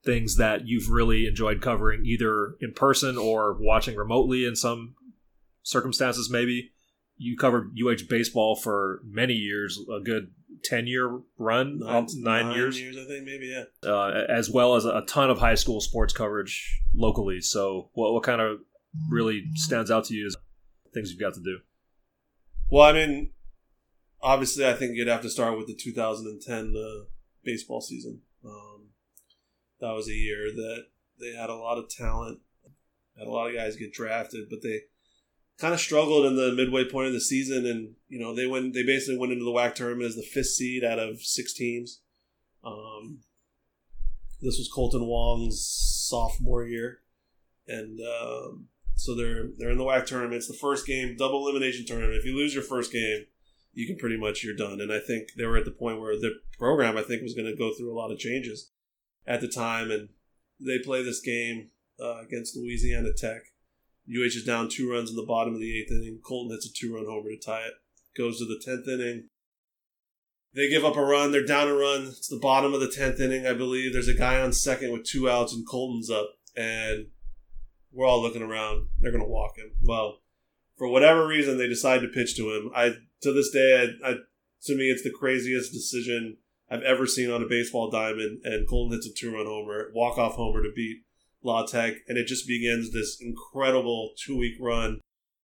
[0.05, 4.95] things that you've really enjoyed covering, either in person or watching remotely in some
[5.63, 6.31] circumstances.
[6.31, 6.73] Maybe
[7.17, 10.33] you covered UH baseball for many years, a good
[10.65, 13.65] 10 year run, Nine, nine, nine years, years, I think, maybe, yeah.
[13.89, 17.41] uh, as well as a ton of high school sports coverage locally.
[17.41, 18.61] So, what, what kind of
[19.09, 20.37] really stands out to you is
[20.93, 21.59] things you've got to do?
[22.71, 23.31] Well, I mean,
[24.23, 27.05] obviously, I think you'd have to start with the 2010 uh,
[27.45, 28.23] baseball season.
[28.45, 28.89] Um,
[29.81, 30.87] that was a year that
[31.21, 32.41] they had a lot of talent,
[33.19, 34.83] had a lot of guys get drafted, but they
[35.59, 38.75] kind of struggled in the midway point of the season, and you know they went
[38.75, 42.01] they basically went into the WAC tournament as the fifth seed out of six teams.
[42.65, 43.21] Um,
[44.41, 45.65] this was Colton Wong's
[46.09, 47.01] sophomore year,
[47.67, 50.37] and um, so they're they're in the WAC tournament.
[50.37, 52.17] It's the first game, double elimination tournament.
[52.17, 53.27] If you lose your first game,
[53.73, 54.81] you can pretty much you're done.
[54.81, 57.51] And I think they were at the point where the program I think was going
[57.51, 58.71] to go through a lot of changes
[59.27, 60.09] at the time, and
[60.61, 63.54] they play this game uh, against Louisiana Tech.
[64.09, 66.21] UH is down two runs in the bottom of the eighth inning.
[66.23, 67.75] Colton hits a two run homer to tie it.
[68.17, 69.29] Goes to the tenth inning.
[70.55, 71.33] They give up a run.
[71.33, 72.03] They're down a run.
[72.03, 73.93] It's the bottom of the tenth inning, I believe.
[73.93, 76.31] There's a guy on second with two outs, and Colton's up.
[76.55, 77.07] And
[77.93, 78.87] we're all looking around.
[79.01, 79.73] They're going to walk him.
[79.83, 80.21] Well,
[80.77, 82.71] for whatever reason, they decide to pitch to him.
[82.75, 84.15] I to this day, I, I,
[84.65, 86.37] to me, it's the craziest decision
[86.71, 88.43] I've ever seen on a baseball diamond.
[88.45, 91.03] And Colton hits a two run homer, walk off homer to beat
[91.45, 95.01] La Tech, and it just begins this incredible two week run.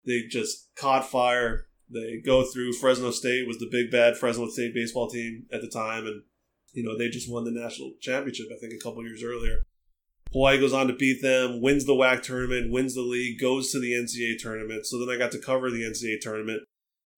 [0.05, 1.66] They just caught fire.
[1.88, 5.68] They go through Fresno State was the big bad Fresno State baseball team at the
[5.68, 6.22] time, and
[6.72, 9.62] you know they just won the national championship I think a couple years earlier.
[10.33, 13.79] Hawaii goes on to beat them, wins the WAC tournament, wins the league, goes to
[13.79, 14.85] the NCAA tournament.
[14.85, 16.62] So then I got to cover the NCAA tournament.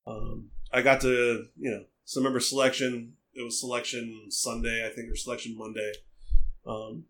[0.06, 3.14] Um, I got to you know so remember selection.
[3.32, 5.92] It was selection Sunday I think or selection Monday.
[6.66, 7.04] Um,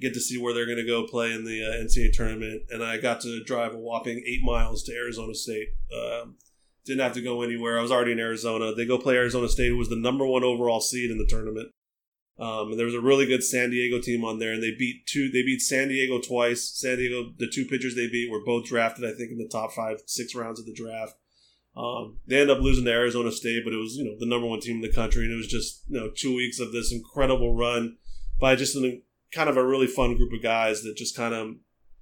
[0.00, 2.82] get to see where they're going to go play in the uh, NCAA tournament, and
[2.82, 5.68] I got to drive a whopping eight miles to Arizona State.
[5.94, 6.36] Um,
[6.86, 7.78] didn't have to go anywhere.
[7.78, 8.74] I was already in Arizona.
[8.74, 11.70] They go play Arizona State, who was the number one overall seed in the tournament.
[12.38, 15.06] Um, and there was a really good San Diego team on there, and they beat
[15.06, 15.30] two.
[15.30, 16.62] They beat San Diego twice.
[16.74, 19.72] San Diego, the two pitchers they beat were both drafted, I think, in the top
[19.72, 21.12] five, six rounds of the draft.
[21.76, 24.46] Um, they end up losing to Arizona State, but it was you know the number
[24.46, 26.90] one team in the country, and it was just you know two weeks of this
[26.90, 27.98] incredible run
[28.40, 29.02] by just an
[29.32, 31.48] kind of a really fun group of guys that just kind of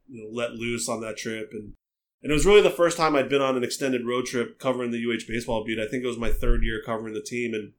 [0.06, 1.74] you know let loose on that trip and
[2.22, 4.90] and it was really the first time I'd been on an extended road trip covering
[4.90, 5.78] the UH baseball beat.
[5.78, 7.72] I think it was my third year covering the team and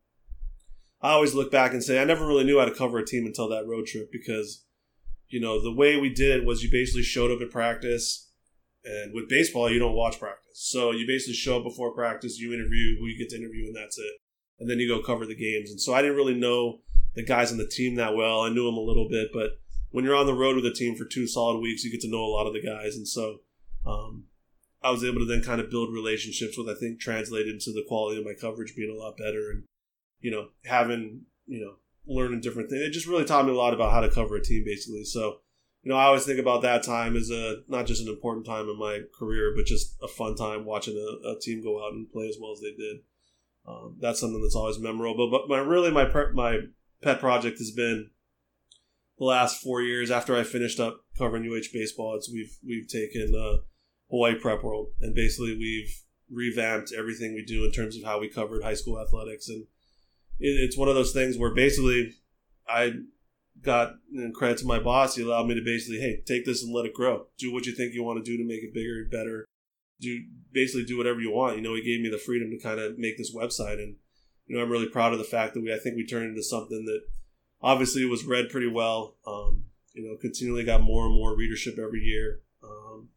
[1.02, 3.26] I always look back and say I never really knew how to cover a team
[3.26, 4.66] until that road trip because
[5.28, 8.30] you know the way we did it was you basically showed up at practice
[8.84, 10.46] and with baseball you don't watch practice.
[10.54, 13.76] So you basically show up before practice, you interview who you get to interview and
[13.76, 14.14] that's it.
[14.60, 15.72] And then you go cover the games.
[15.72, 16.80] And so I didn't really know
[17.16, 18.42] the guys on the team that well.
[18.42, 19.60] I knew them a little bit, but
[19.92, 22.10] when you're on the road with a team for two solid weeks, you get to
[22.10, 23.40] know a lot of the guys, and so
[23.86, 24.26] um,
[24.82, 26.70] I was able to then kind of build relationships with.
[26.70, 29.64] I think translated into the quality of my coverage being a lot better, and
[30.22, 31.76] you know having you know
[32.08, 32.82] learning different things.
[32.82, 35.04] It just really taught me a lot about how to cover a team, basically.
[35.04, 35.40] So
[35.84, 38.70] you know, I always think about that time as a not just an important time
[38.70, 42.12] in my career, but just a fun time watching a, a team go out and
[42.12, 42.98] play as well as they did.
[43.68, 45.30] Um, that's something that's always memorable.
[45.32, 46.60] But my really my my
[47.02, 48.10] pet project has been
[49.18, 52.16] the last four years after I finished up covering UH baseball.
[52.16, 53.62] It's we've we've taken uh,
[54.10, 58.30] Hawaii Prep World and basically we've revamped everything we do in terms of how we
[58.30, 59.66] covered high school athletics and
[60.40, 62.14] it, it's one of those things where basically
[62.68, 62.94] I
[63.62, 63.96] got
[64.34, 65.16] credit to my boss.
[65.16, 67.26] He allowed me to basically, hey, take this and let it grow.
[67.38, 69.46] Do what you think you want to do to make it bigger and better.
[70.00, 70.18] Do
[70.52, 71.58] basically do whatever you want.
[71.58, 73.96] You know, he gave me the freedom to kind of make this website and
[74.50, 76.42] you know, I'm really proud of the fact that we, I think we turned into
[76.42, 77.02] something that
[77.62, 79.16] obviously was read pretty well.
[79.26, 82.42] Um, you know, continually got more and more readership every year.
[82.64, 83.10] Um,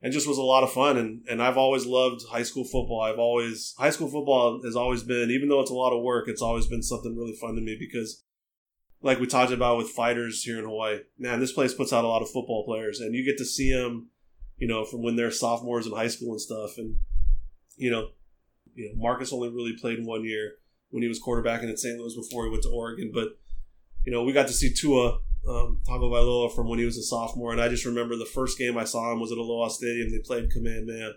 [0.00, 0.96] and just was a lot of fun.
[0.96, 3.00] And, and I've always loved high school football.
[3.00, 6.28] I've always, high school football has always been, even though it's a lot of work,
[6.28, 8.22] it's always been something really fun to me because
[9.02, 12.08] like we talked about with fighters here in Hawaii, man, this place puts out a
[12.08, 14.10] lot of football players and you get to see them,
[14.58, 16.78] you know, from when they're sophomores in high school and stuff.
[16.78, 16.98] And,
[17.76, 18.10] you know,
[18.74, 20.52] you know, Marcus only really played one year
[20.90, 21.98] when he was quarterbacking at St.
[21.98, 23.10] Louis before he went to Oregon.
[23.12, 23.38] But
[24.04, 25.18] you know, we got to see Tua
[25.48, 28.76] um, Tagovailoa from when he was a sophomore, and I just remember the first game
[28.76, 30.10] I saw him was at Aloha Stadium.
[30.10, 31.12] They played Kamehameha,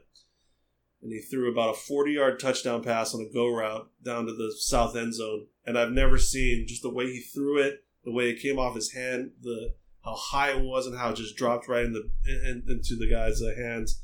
[1.01, 4.53] and he threw about a forty-yard touchdown pass on a go route down to the
[4.57, 5.47] south end zone.
[5.65, 8.76] And I've never seen just the way he threw it, the way it came off
[8.76, 12.09] his hand, the how high it was, and how it just dropped right in the
[12.28, 14.01] in, into the guy's uh, hands.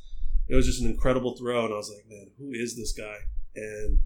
[0.47, 3.15] It was just an incredible throw, and I was like, man, who is this guy?
[3.55, 3.99] And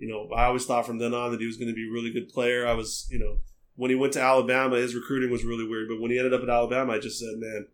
[0.00, 1.92] you know, I always thought from then on that he was going to be a
[1.92, 2.66] really good player.
[2.66, 3.36] I was, you know,
[3.76, 6.42] when he went to Alabama, his recruiting was really weird, but when he ended up
[6.42, 7.66] at Alabama, I just said, man,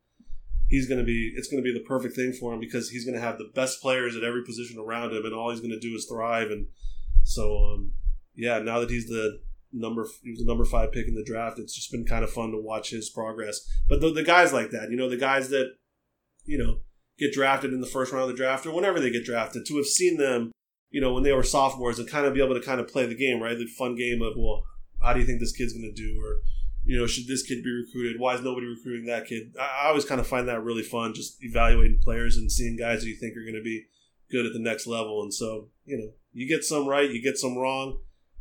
[0.68, 3.04] he's going to be it's going to be the perfect thing for him because he's
[3.04, 5.70] going to have the best players at every position around him, and all he's going
[5.70, 6.50] to do is thrive.
[6.50, 6.66] And
[7.22, 7.92] so, um,
[8.34, 9.40] yeah, now that he's the
[9.72, 12.30] number he was the number five pick in the draft, it's just been kind of
[12.30, 13.60] fun to watch his progress.
[13.88, 15.74] But the, the guys like that, you know, the guys that
[16.44, 16.78] you know
[17.18, 19.76] get drafted in the first round of the draft or whenever they get drafted, to
[19.76, 20.52] have seen them,
[20.90, 23.06] you know, when they were sophomores and kind of be able to kind of play
[23.06, 23.56] the game, right?
[23.56, 24.64] The fun game of well,
[25.02, 26.38] how do you think this kid's going to do, or
[26.86, 28.20] you know, should this kid be recruited?
[28.20, 29.54] Why is nobody recruiting that kid?
[29.60, 33.08] I, always kind of find that really fun, just evaluating players and seeing guys that
[33.08, 33.86] you think are going to be
[34.30, 35.22] good at the next level.
[35.22, 37.98] And so, you know, you get some right, you get some wrong.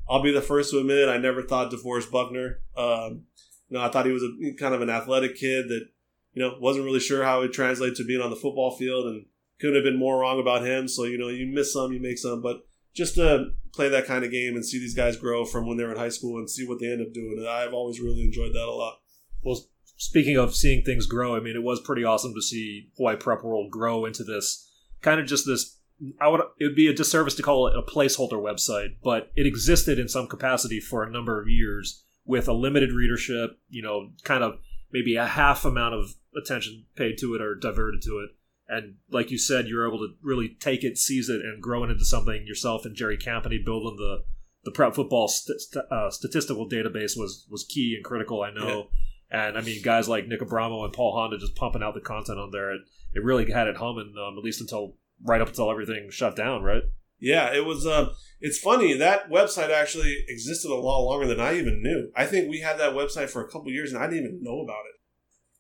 [0.07, 2.59] I'll be the first to admit I never thought DeForest Buckner.
[2.77, 3.23] Um,
[3.69, 5.87] you know, I thought he was a kind of an athletic kid that,
[6.33, 9.07] you know, wasn't really sure how it would translate to being on the football field
[9.07, 9.25] and
[9.60, 10.88] couldn't have been more wrong about him.
[10.88, 14.24] So, you know, you miss some, you make some, but just to play that kind
[14.24, 16.68] of game and see these guys grow from when they're in high school and see
[16.68, 17.45] what they end up doing.
[17.47, 18.99] I've always really enjoyed that a lot.
[19.43, 19.66] Well,
[19.97, 23.43] speaking of seeing things grow, I mean, it was pretty awesome to see Hawaii Prep
[23.43, 24.70] World grow into this
[25.01, 25.78] kind of just this.
[26.20, 29.45] I would it would be a disservice to call it a placeholder website, but it
[29.45, 33.60] existed in some capacity for a number of years with a limited readership.
[33.70, 34.58] You know, kind of
[34.91, 38.32] maybe a half amount of attention paid to it or diverted to it
[38.68, 41.91] and like you said, you're able to really take it, seize it, and grow it
[41.91, 42.86] into something yourself.
[42.86, 44.24] And Jerry Campany building the
[44.63, 45.59] the prep football st-
[45.91, 48.41] uh, statistical database was was key and critical.
[48.41, 48.88] I know,
[49.32, 49.47] yeah.
[49.47, 52.39] and I mean guys like Nick Abramo and Paul Honda just pumping out the content
[52.39, 52.74] on there.
[52.74, 52.82] It
[53.13, 56.63] it really had it humming um, at least until right up until everything shut down.
[56.63, 56.84] Right?
[57.20, 57.86] Yeah, it was.
[57.86, 62.09] Uh, it's funny that website actually existed a lot longer than I even knew.
[62.16, 64.61] I think we had that website for a couple years and I didn't even know
[64.61, 64.94] about it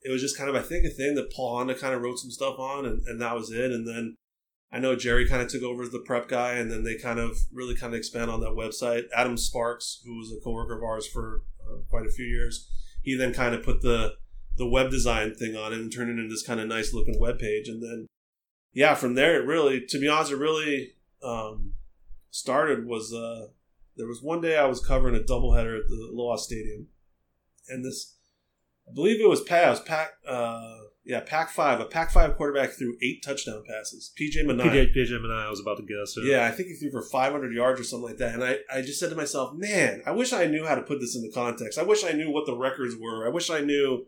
[0.05, 2.19] it was just kind of I think a thing that Paul Honda kind of wrote
[2.19, 3.71] some stuff on, and, and that was it.
[3.71, 4.15] And then
[4.71, 7.19] I know Jerry kind of took over as the prep guy, and then they kind
[7.19, 9.05] of really kind of expand on that website.
[9.15, 12.69] Adam Sparks, who was a coworker of ours for uh, quite a few years,
[13.01, 14.13] he then kind of put the
[14.57, 17.19] the web design thing on it and turned it into this kind of nice looking
[17.19, 17.67] web page.
[17.67, 18.07] And then
[18.73, 20.93] yeah, from there it really, to be honest, it really
[21.23, 21.73] um,
[22.29, 23.47] started was uh,
[23.97, 26.87] there was one day I was covering a doubleheader at the Aloha Stadium,
[27.69, 28.14] and this
[28.87, 29.85] I believe it was Pac.
[29.85, 30.75] Pac, uh,
[31.05, 31.79] yeah, Pac five.
[31.79, 34.11] A Pac five quarterback threw eight touchdown passes.
[34.19, 34.93] PJ Manaea.
[34.93, 35.47] PJ, PJ Manaea.
[35.47, 36.15] I was about to guess.
[36.17, 36.37] Yeah.
[36.37, 38.33] yeah, I think he threw for 500 yards or something like that.
[38.33, 40.99] And I, I just said to myself, man, I wish I knew how to put
[40.99, 41.77] this into context.
[41.77, 43.25] I wish I knew what the records were.
[43.25, 44.05] I wish I knew,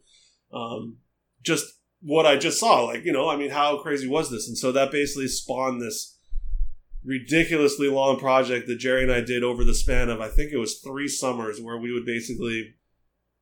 [0.54, 0.98] um,
[1.44, 1.66] just
[2.02, 2.84] what I just saw.
[2.86, 4.48] Like, you know, I mean, how crazy was this?
[4.48, 6.18] And so that basically spawned this
[7.04, 10.58] ridiculously long project that Jerry and I did over the span of I think it
[10.58, 12.74] was three summers where we would basically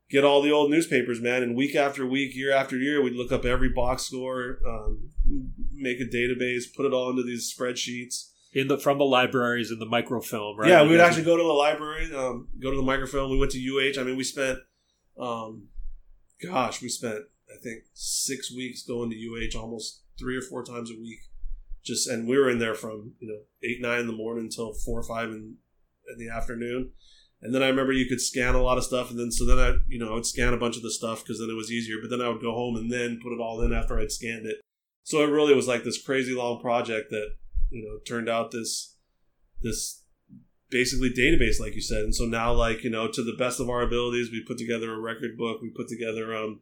[0.09, 3.31] get all the old newspapers, man, and week after week, year after year, we'd look
[3.31, 5.09] up every box score, um,
[5.73, 8.31] make a database, put it all into these spreadsheets.
[8.53, 10.69] In the from the libraries in the microfilm, right?
[10.69, 13.29] Yeah, we would actually go to the library, um, go to the microfilm.
[13.29, 13.99] We went to UH.
[13.99, 14.59] I mean, we spent,
[15.19, 15.67] um,
[16.41, 20.89] gosh, we spent I think six weeks going to UH, almost three or four times
[20.89, 21.19] a week.
[21.83, 24.73] Just and we were in there from you know eight nine in the morning until
[24.73, 25.57] four or five in
[26.07, 26.91] in the afternoon
[27.45, 29.59] and then I remember you could scan a lot of stuff, and then so then
[29.59, 31.71] I, you know, I would scan a bunch of the stuff because then it was
[31.71, 31.97] easier.
[32.01, 34.47] But then I would go home and then put it all in after I'd scanned
[34.47, 34.57] it.
[35.03, 37.35] So it really was like this crazy long project that
[37.69, 38.95] you know turned out this
[39.61, 40.01] this
[40.71, 42.03] basically database, like you said.
[42.03, 44.91] And so now, like you know, to the best of our abilities, we put together
[44.91, 45.61] a record book.
[45.61, 46.61] We put together um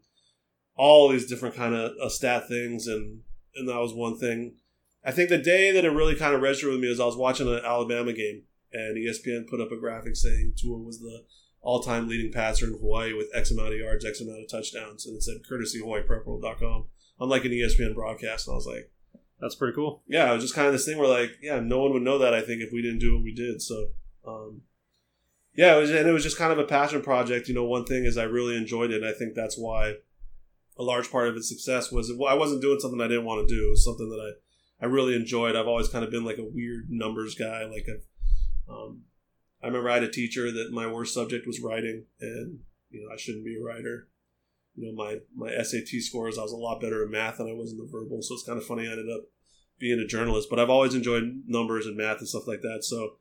[0.76, 3.22] all these different kind of uh, stat things, and
[3.56, 4.56] and that was one thing.
[5.06, 7.16] I think the day that it really kind of registered with me was I was
[7.16, 11.24] watching an Alabama game and ESPN put up a graphic saying Tua was the
[11.61, 15.15] all-time leading passer in Hawaii with X amount of yards, X amount of touchdowns, and
[15.15, 16.86] it said courtesy HawaiiPrepWorld.com.
[17.19, 18.91] I'm like an ESPN broadcast, and I was like,
[19.39, 21.80] "That's pretty cool." Yeah, it was just kind of this thing where like, yeah, no
[21.80, 23.61] one would know that I think if we didn't do what we did.
[23.61, 23.89] So,
[24.28, 24.63] um,
[25.55, 27.47] yeah, it was, and it was just kind of a passion project.
[27.47, 29.01] You know, one thing is I really enjoyed it.
[29.01, 29.95] and I think that's why
[30.78, 33.55] a large part of its success was I wasn't doing something I didn't want to
[33.55, 33.67] do.
[33.67, 35.55] It was something that I I really enjoyed.
[35.55, 37.63] I've always kind of been like a weird numbers guy.
[37.65, 38.03] Like I've
[38.70, 39.03] um,
[39.61, 42.59] I remember I had a teacher that my worst subject was writing, and
[42.89, 44.09] you know I shouldn't be a writer.
[44.76, 47.53] You know my my SAT scores I was a lot better at math than I
[47.53, 49.24] was in the verbal, so it's kind of funny I ended up
[49.80, 50.49] being a journalist.
[50.49, 52.84] But I've always enjoyed numbers and math and stuff like that.
[52.84, 53.18] So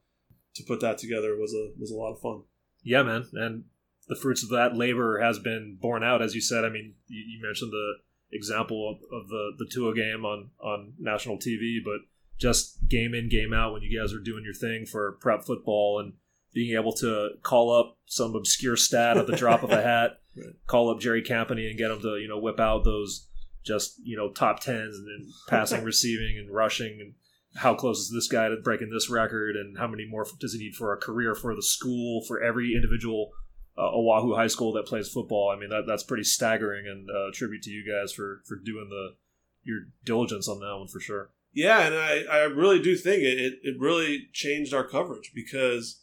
[0.54, 2.42] to put that together was a was a lot of fun.
[2.82, 3.64] Yeah, man, and
[4.08, 6.64] the fruits of that labor has been borne out, as you said.
[6.64, 7.94] I mean, you, you mentioned the
[8.32, 12.00] example of, of the the Tua game on on national TV, but
[12.38, 16.00] just game in game out when you guys are doing your thing for prep football
[16.00, 16.14] and
[16.52, 20.54] being able to call up some obscure stat at the drop of a hat, Right.
[20.66, 23.28] call up Jerry Campany and get him to you know whip out those
[23.64, 27.14] just you know top tens and then passing, receiving, and rushing, and
[27.56, 30.58] how close is this guy to breaking this record, and how many more does he
[30.58, 33.30] need for a career for the school for every individual
[33.76, 35.50] uh, Oahu high school that plays football.
[35.54, 38.88] I mean that that's pretty staggering, and uh, tribute to you guys for for doing
[38.88, 39.16] the
[39.64, 41.30] your diligence on that one for sure.
[41.52, 46.00] Yeah, and I, I really do think it, it, really changed our coverage because,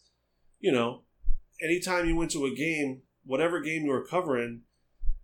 [0.60, 1.02] you know,
[1.62, 4.62] anytime you went to a game, whatever game you were covering,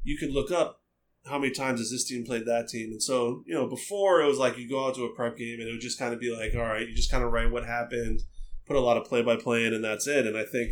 [0.03, 0.81] you could look up
[1.25, 2.91] how many times has this team played that team.
[2.91, 5.59] And so, you know, before it was like you go out to a prep game
[5.59, 7.51] and it would just kind of be like, all right, you just kind of write
[7.51, 8.21] what happened,
[8.65, 10.25] put a lot of play by play in, and that's it.
[10.25, 10.71] And I think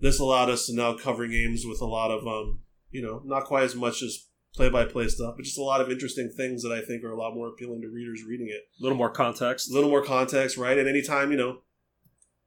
[0.00, 2.60] this allowed us to now cover games with a lot of, um,
[2.90, 5.80] you know, not quite as much as play by play stuff, but just a lot
[5.80, 8.62] of interesting things that I think are a lot more appealing to readers reading it.
[8.80, 9.70] A little more context.
[9.70, 10.78] A little more context, right?
[10.78, 11.58] And anytime, you know,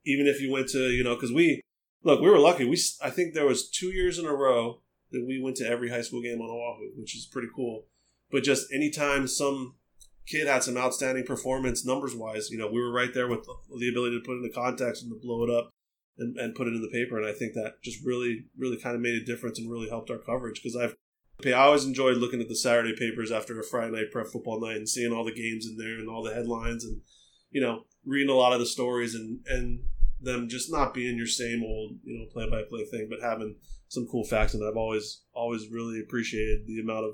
[0.06, 1.62] even if you went to, you know, because we,
[2.04, 2.66] look, we were lucky.
[2.66, 4.82] We, I think there was two years in a row
[5.12, 7.86] that we went to every high school game on Oahu, which is pretty cool.
[8.32, 9.76] But just anytime some
[10.26, 13.45] kid had some outstanding performance numbers wise, you know, we were right there with
[13.78, 15.70] the ability to put it into context and to blow it up
[16.18, 17.18] and, and put it in the paper.
[17.18, 20.10] And I think that just really, really kind of made a difference and really helped
[20.10, 20.95] our coverage because I've
[21.47, 24.77] I always enjoyed looking at the Saturday papers after a Friday night prep football night
[24.77, 27.01] and seeing all the games in there and all the headlines and
[27.49, 29.83] you know reading a lot of the stories and and
[30.21, 33.55] them just not being your same old you know play by play thing, but having
[33.87, 34.53] some cool facts.
[34.53, 37.13] And I've always always really appreciated the amount of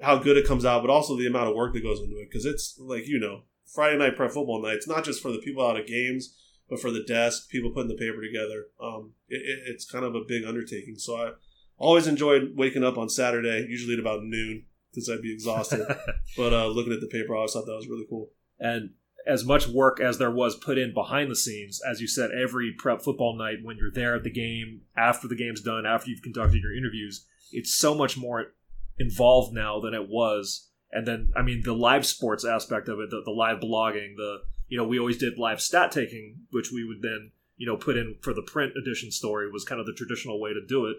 [0.00, 2.28] how good it comes out, but also the amount of work that goes into it
[2.30, 4.74] because it's like you know Friday night prep football night.
[4.74, 6.36] It's not just for the people out of games,
[6.68, 8.66] but for the desk, people putting the paper together.
[8.82, 10.96] Um, it, it, it's kind of a big undertaking.
[10.98, 11.32] So I
[11.78, 15.86] always enjoyed waking up on Saturday, usually at about noon, because I'd be exhausted.
[16.36, 18.30] but uh, looking at the paper, I always thought that was really cool.
[18.58, 18.90] and
[19.26, 22.74] as much work as there was put in behind the scenes, as you said, every
[22.78, 26.22] prep football night when you're there at the game, after the game's done, after you've
[26.22, 28.52] conducted your interviews, it's so much more
[28.98, 30.68] involved now than it was.
[30.92, 34.38] And then, I mean, the live sports aspect of it, the, the live blogging, the,
[34.68, 37.96] you know, we always did live stat taking, which we would then, you know, put
[37.96, 40.96] in for the print edition story was kind of the traditional way to do it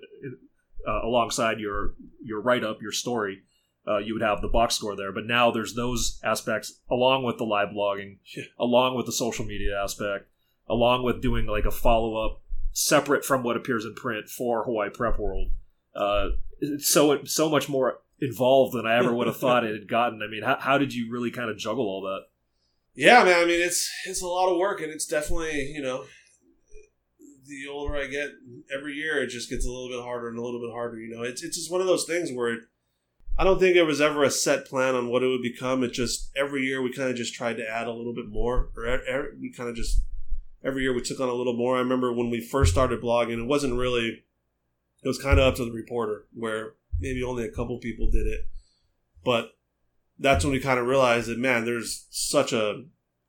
[0.87, 3.43] uh, alongside your, your write up, your story
[3.87, 5.11] uh, you would have the box score there.
[5.11, 8.43] But now there's those aspects along with the live blogging, Yeah.
[8.59, 10.27] along with the social media aspect,
[10.67, 14.89] along with doing like a follow up separate from what appears in print for Hawaii
[14.89, 15.49] Prep World.
[15.95, 16.29] Uh,
[16.59, 20.21] it's so so much more involved than I ever would have thought it had gotten.
[20.23, 22.21] I mean, how, how did you really kind of juggle all that?
[22.95, 23.39] Yeah, man.
[23.41, 26.05] I mean, it's it's a lot of work, and it's definitely you know,
[27.47, 28.31] the older I get,
[28.73, 30.99] every year it just gets a little bit harder and a little bit harder.
[30.99, 32.59] You know, it's it's just one of those things where it,
[33.37, 35.83] I don't think there was ever a set plan on what it would become.
[35.83, 38.69] It just every year we kind of just tried to add a little bit more,
[38.77, 40.01] or we kind of just
[40.63, 41.77] every year we took on a little more.
[41.77, 44.23] I remember when we first started blogging, it wasn't really.
[45.03, 48.25] It was kind of up to the reporter, where maybe only a couple people did
[48.25, 48.47] it,
[49.23, 49.51] but
[50.17, 52.85] that's when we kind of realized that man, there's such a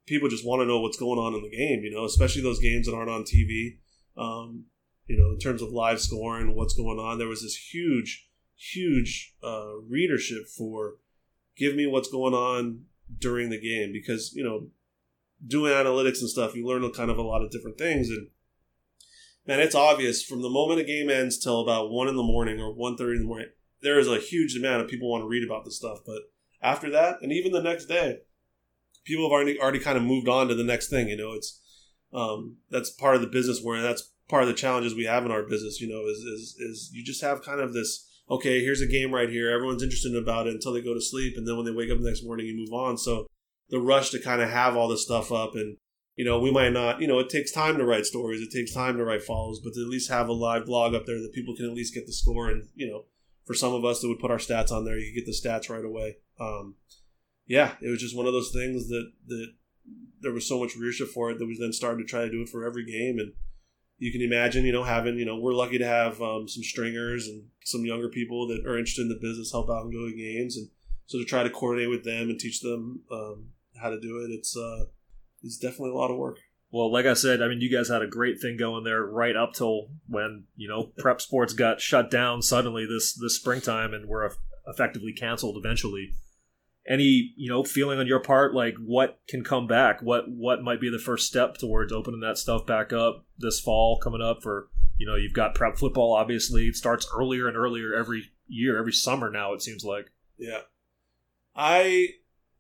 [0.07, 2.61] people just want to know what's going on in the game, you know, especially those
[2.61, 3.79] games that aren't on TV.
[4.17, 4.67] Um,
[5.07, 7.19] you know, in terms of live scoring, what's going on.
[7.19, 10.95] There was this huge, huge uh, readership for
[11.57, 12.85] give me what's going on
[13.19, 14.69] during the game because you know,
[15.47, 18.29] doing analytics and stuff, you learn a kind of a lot of different things and.
[19.49, 22.61] Man, it's obvious from the moment a game ends till about one in the morning
[22.61, 23.49] or 1.30 in the morning.
[23.81, 26.23] There is a huge amount of people want to read about this stuff, but
[26.61, 28.19] after that, and even the next day,
[29.05, 31.09] people have already already kind of moved on to the next thing.
[31.09, 31.61] You know, it's
[32.13, 35.31] um, that's part of the business where that's part of the challenges we have in
[35.31, 35.81] our business.
[35.81, 38.05] You know, is is is you just have kind of this.
[38.29, 39.51] Okay, here's a game right here.
[39.51, 41.99] Everyone's interested about it until they go to sleep, and then when they wake up
[41.99, 42.99] the next morning, you move on.
[42.99, 43.27] So
[43.71, 45.77] the rush to kind of have all this stuff up, and
[46.17, 47.01] you know, we might not.
[47.01, 48.41] You know, it takes time to write stories.
[48.41, 51.07] It takes time to write follows, but to at least have a live blog up
[51.07, 52.51] there that people can at least get the score.
[52.51, 53.05] And you know,
[53.45, 55.69] for some of us that would put our stats on there, you get the stats
[55.69, 56.17] right away.
[56.41, 56.77] Um,
[57.47, 59.53] yeah, it was just one of those things that that
[60.20, 62.43] there was so much readership for it that we then started to try to do
[62.43, 63.18] it for every game.
[63.18, 63.32] And
[63.99, 67.28] you can imagine, you know, having, you know, we're lucky to have um, some stringers
[67.28, 70.16] and some younger people that are interested in the business help out and go to
[70.16, 70.57] games.
[70.57, 70.68] And
[71.07, 74.34] so to try to coordinate with them and teach them um, how to do it,
[74.34, 74.87] it's uh,
[75.43, 76.39] it's definitely a lot of work.
[76.72, 79.37] Well, like I said, I mean, you guys had a great thing going there right
[79.37, 84.09] up till when you know prep sports got shut down suddenly this this springtime and
[84.09, 84.32] were
[84.66, 86.14] effectively canceled eventually.
[86.89, 90.01] Any you know feeling on your part like what can come back?
[90.03, 93.99] What what might be the first step towards opening that stuff back up this fall
[93.99, 94.68] coming up for
[94.99, 98.93] you know you've got prep football obviously it starts earlier and earlier every year every
[98.93, 100.07] summer now it seems like
[100.39, 100.61] Yeah,
[101.57, 102.09] I,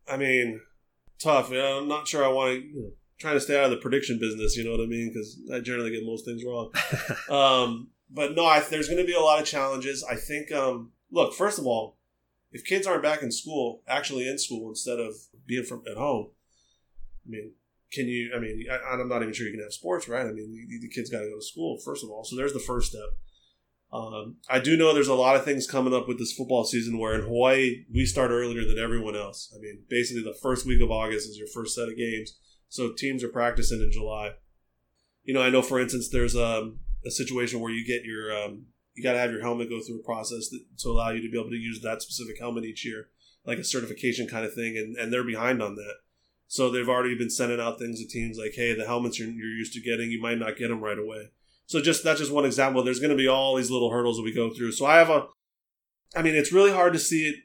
[0.08, 0.60] I mean,
[1.18, 1.50] tough.
[1.50, 2.66] You know, I'm not sure I want to.
[2.66, 4.56] You know, trying to stay out of the prediction business.
[4.56, 5.10] You know what I mean?
[5.12, 6.70] Because I generally get most things wrong.
[7.30, 10.04] um, but no, I, there's going to be a lot of challenges.
[10.04, 10.50] I think.
[10.52, 11.95] Um, look, first of all,
[12.56, 15.14] if kids aren't back in school, actually in school instead of
[15.46, 16.30] being from at home,
[17.26, 17.52] I mean,
[17.92, 18.32] can you?
[18.34, 20.24] I mean, I, I'm not even sure you can have sports, right?
[20.24, 22.24] I mean, the, the kids got to go to school first of all.
[22.24, 23.10] So there's the first step.
[23.92, 26.98] Um, I do know there's a lot of things coming up with this football season
[26.98, 29.52] where in Hawaii we start earlier than everyone else.
[29.54, 32.38] I mean, basically the first week of August is your first set of games,
[32.70, 34.32] so teams are practicing in July.
[35.24, 38.66] You know, I know for instance there's um, a situation where you get your um,
[38.96, 41.30] you got to have your helmet go through a process that, to allow you to
[41.30, 43.08] be able to use that specific helmet each year,
[43.44, 45.96] like a certification kind of thing, and, and they're behind on that.
[46.48, 49.48] So they've already been sending out things to teams like, hey, the helmets you're, you're
[49.48, 51.30] used to getting, you might not get them right away.
[51.66, 52.82] So just that's just one example.
[52.82, 54.72] There's going to be all these little hurdles that we go through.
[54.72, 55.26] So I have a,
[56.14, 57.36] I mean, it's really hard to see it,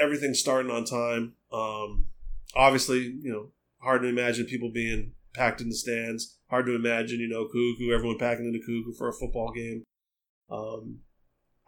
[0.00, 1.34] everything starting on time.
[1.52, 2.06] Um,
[2.54, 3.50] obviously, you know,
[3.80, 6.36] hard to imagine people being packed in the stands.
[6.48, 9.82] Hard to imagine, you know, Kahuku, everyone packing into Kahuku for a football game.
[10.50, 11.00] Um,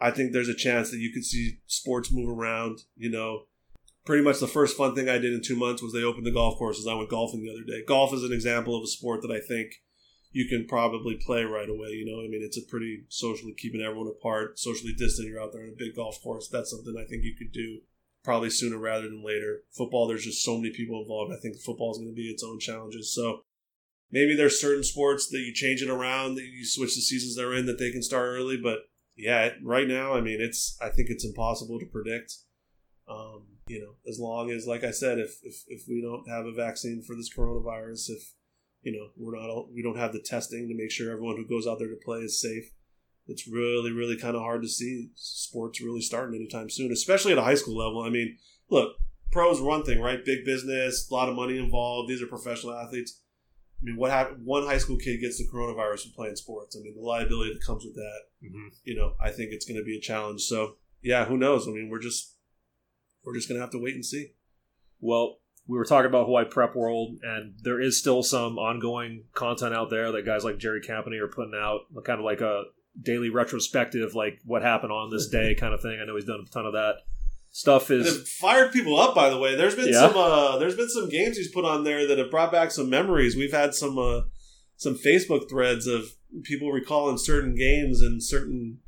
[0.01, 2.81] I think there's a chance that you could see sports move around.
[2.97, 3.47] You know,
[4.05, 6.33] pretty much the first fun thing I did in two months was they opened the
[6.33, 6.87] golf courses.
[6.87, 7.85] I went golfing the other day.
[7.87, 9.73] Golf is an example of a sport that I think
[10.31, 11.91] you can probably play right away.
[11.91, 15.29] You know, I mean, it's a pretty socially keeping everyone apart, socially distant.
[15.29, 16.49] You're out there on a big golf course.
[16.49, 17.81] That's something I think you could do
[18.25, 19.63] probably sooner rather than later.
[19.73, 21.33] Football, there's just so many people involved.
[21.33, 23.15] I think football is going to be its own challenges.
[23.15, 23.45] So
[24.11, 27.55] maybe there's certain sports that you change it around, that you switch the seasons they're
[27.55, 28.57] in, that they can start early.
[28.57, 28.81] But
[29.17, 32.35] yeah, right now, I mean, it's I think it's impossible to predict.
[33.09, 36.47] Um, you know, as long as, like I said, if, if if we don't have
[36.47, 38.33] a vaccine for this coronavirus, if
[38.83, 41.67] you know we're not we don't have the testing to make sure everyone who goes
[41.67, 42.71] out there to play is safe
[43.27, 47.39] it's really really kind of hard to see sports really starting anytime soon especially at
[47.39, 48.37] a high school level i mean
[48.71, 48.97] look
[49.31, 53.21] pros one thing right big business a lot of money involved these are professional athletes
[53.81, 56.77] i mean what happened one high school kid gets the coronavirus from playing sports.
[56.77, 58.69] I mean the liability that comes with that mm-hmm.
[58.85, 60.43] you know i think it's going to be a challenge.
[60.43, 61.67] So yeah who knows?
[61.67, 62.35] I mean we're just
[63.25, 64.33] we're just going to have to wait and see.
[65.01, 69.75] Well we were talking about Hawaii Prep World, and there is still some ongoing content
[69.75, 72.65] out there that guys like Jerry Campany are putting out, kind of like a
[73.01, 76.01] daily retrospective, like what happened on this day kind of thing.
[76.01, 77.03] I know he's done a ton of that
[77.51, 77.91] stuff.
[77.91, 79.55] Is fired people up, by the way.
[79.55, 80.09] There's been yeah.
[80.09, 82.91] some uh, there's been some games he's put on there that have brought back some
[82.91, 83.37] memories.
[83.37, 84.23] We've had some uh,
[84.77, 86.05] some Facebook threads of
[86.45, 88.79] people recalling certain games and certain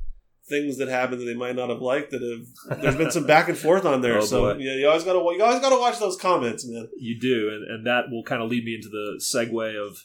[0.49, 2.21] things that happened that they might not have liked that
[2.69, 4.17] have there's been some back and forth on there.
[4.19, 4.59] oh, so boy.
[4.59, 6.87] yeah, you always gotta you always gotta watch those comments, man.
[6.97, 9.97] You do, and, and that will kind of lead me into the segue of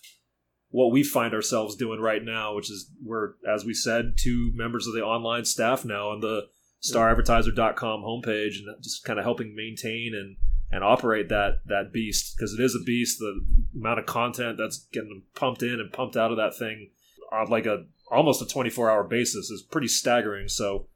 [0.71, 4.87] what we find ourselves doing right now, which is we're, as we said, two members
[4.87, 6.43] of the online staff now and the
[6.83, 10.37] staradvertiser.com homepage and just kind of helping maintain and
[10.71, 13.41] and operate that that beast because it is a beast the
[13.75, 16.91] amount of content that's getting pumped in and pumped out of that thing
[17.33, 20.49] on like a almost a 24 hour basis is pretty staggering.
[20.49, 20.87] So,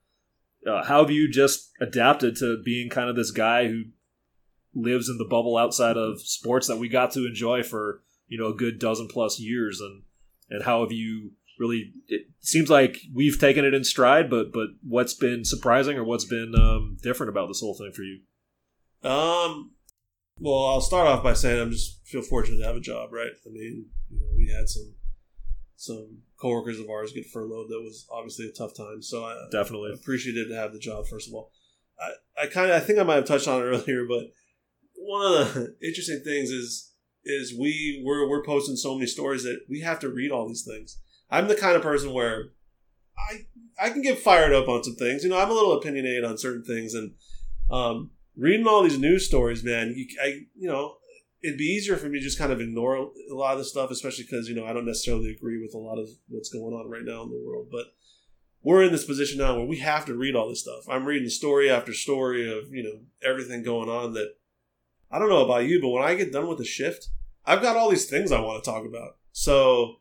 [0.66, 3.84] uh, how have you just adapted to being kind of this guy who
[4.74, 8.48] lives in the bubble outside of sports that we got to enjoy for you know
[8.48, 10.02] a good dozen plus years, and
[10.48, 11.92] and how have you really?
[12.08, 16.24] It seems like we've taken it in stride, but but what's been surprising or what's
[16.24, 18.20] been um, different about this whole thing for you?
[19.08, 19.72] Um.
[20.42, 23.30] Well, I'll start off by saying I'm just feel fortunate to have a job, right?
[23.46, 24.94] I mean, you know, we had some
[25.76, 27.68] some coworkers of ours get furloughed.
[27.68, 29.02] That was obviously a tough time.
[29.02, 31.06] So I definitely appreciated to have the job.
[31.06, 31.52] First of all,
[32.00, 34.32] I, I kind of I think I might have touched on it earlier, but
[34.94, 36.92] one of the interesting things is
[37.22, 40.64] is we we're we're posting so many stories that we have to read all these
[40.66, 40.98] things.
[41.30, 42.50] I'm the kind of person where
[43.18, 43.46] I
[43.80, 45.22] I can get fired up on some things.
[45.22, 47.12] You know, I'm a little opinionated on certain things, and
[47.70, 50.96] um, reading all these news stories, man, you, I you know
[51.42, 53.90] it'd be easier for me to just kind of ignore a lot of the stuff,
[53.90, 56.90] especially because you know I don't necessarily agree with a lot of what's going on
[56.90, 57.68] right now in the world.
[57.70, 57.86] But
[58.62, 60.84] we're in this position now where we have to read all this stuff.
[60.88, 64.34] I'm reading story after story of you know everything going on that
[65.10, 67.08] I don't know about you, but when I get done with the shift,
[67.44, 69.16] I've got all these things I want to talk about.
[69.32, 69.99] So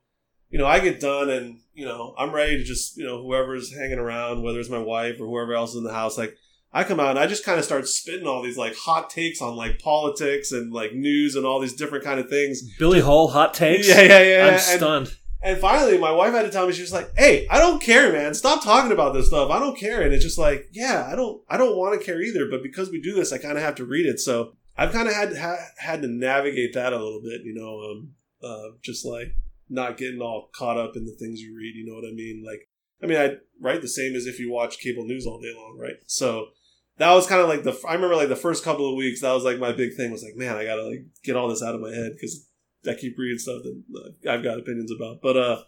[0.50, 3.74] you know, I get done and you know I'm ready to just you know whoever's
[3.74, 6.36] hanging around, whether it's my wife or whoever else is in the house, like
[6.72, 9.42] I come out and I just kind of start spitting all these like hot takes
[9.42, 12.62] on like politics and like news and all these different kind of things.
[12.78, 13.88] Billy Hull hot takes.
[13.88, 14.48] Yeah, yeah, yeah.
[14.48, 15.16] I'm and, stunned.
[15.42, 18.12] And finally, my wife had to tell me she was like, "Hey, I don't care,
[18.12, 18.34] man.
[18.34, 19.50] Stop talking about this stuff.
[19.50, 22.22] I don't care." And it's just like, yeah, I don't, I don't want to care
[22.22, 22.48] either.
[22.50, 24.20] But because we do this, I kind of have to read it.
[24.20, 27.80] So I've kind of had ha- had to navigate that a little bit, you know,
[27.80, 28.12] um,
[28.44, 29.34] uh, just like
[29.70, 31.76] not getting all caught up in the things you read.
[31.76, 32.44] You know what I mean?
[32.46, 32.68] Like,
[33.02, 35.78] I mean, I write the same as if you watch cable news all day long,
[35.80, 35.98] right?
[36.08, 36.50] So
[36.98, 39.34] that was kind of like the I remember like the first couple of weeks that
[39.34, 41.74] was like my big thing was like man I gotta like get all this out
[41.74, 42.46] of my head because
[42.88, 45.22] I keep reading stuff that I've got opinions about.
[45.22, 45.62] But uh,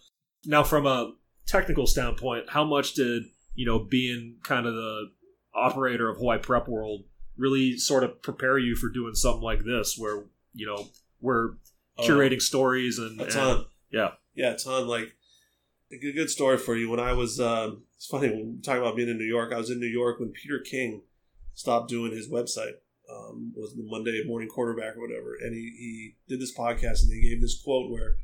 [0.46, 1.14] now from a
[1.46, 3.24] technical standpoint, how much did
[3.56, 5.12] you know being kind of the
[5.54, 7.04] operator of Hawaii Prep World
[7.38, 10.24] really sort of prepare you for doing something like this, where
[10.54, 10.88] you know
[11.20, 11.52] we're
[11.98, 13.20] oh, curating uh, stories and.
[13.22, 14.88] And, yeah, yeah, a ton.
[14.88, 15.16] Like
[15.92, 16.90] a good, story for you.
[16.90, 19.52] When I was, um, it's funny when we talk about being in New York.
[19.54, 21.02] I was in New York when Peter King
[21.54, 22.74] stopped doing his website.
[23.10, 27.12] Um, was the Monday morning quarterback or whatever, and he, he did this podcast and
[27.12, 28.16] he gave this quote where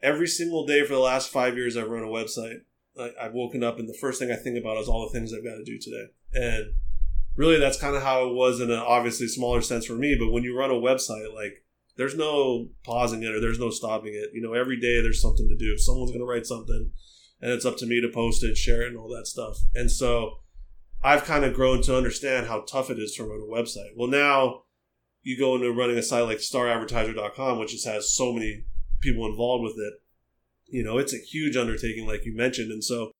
[0.00, 2.60] every single day for the last five years I've run a website.
[2.96, 5.32] I, I've woken up and the first thing I think about is all the things
[5.32, 6.74] I've got to do today, and
[7.34, 10.16] really that's kind of how it was in an obviously smaller sense for me.
[10.16, 11.64] But when you run a website, like
[12.00, 14.30] there's no pausing it or there's no stopping it.
[14.32, 15.76] You know, every day there's something to do.
[15.76, 16.90] Someone's going to write something,
[17.42, 19.58] and it's up to me to post it, share it, and all that stuff.
[19.74, 20.38] And so
[21.02, 23.90] I've kind of grown to understand how tough it is to run a website.
[23.96, 24.62] Well, now
[25.22, 28.64] you go into running a site like staradvertiser.com, which just has so many
[29.00, 29.92] people involved with it.
[30.68, 32.72] You know, it's a huge undertaking, like you mentioned.
[32.72, 33.12] And so,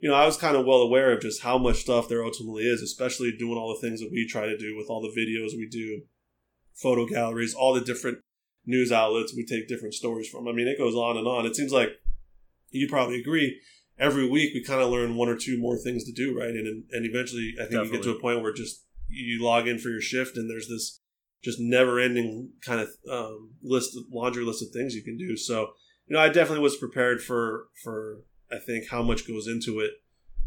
[0.00, 2.64] you know, I was kind of well aware of just how much stuff there ultimately
[2.64, 5.56] is, especially doing all the things that we try to do with all the videos
[5.56, 6.02] we do,
[6.74, 8.18] photo galleries, all the different
[8.66, 10.48] news outlets we take different stories from.
[10.48, 11.46] I mean, it goes on and on.
[11.46, 11.90] It seems like
[12.70, 13.60] you probably agree
[13.98, 16.50] every week we kind of learn one or two more things to do, right?
[16.50, 17.86] And and eventually, I think Definitely.
[17.86, 20.68] you get to a point where just you log in for your shift, and there's
[20.68, 21.00] this
[21.42, 25.36] just never ending kind of um, list, laundry list of things you can do.
[25.36, 25.72] So,
[26.06, 28.20] you know, I definitely was prepared for for
[28.50, 29.92] I think how much goes into it,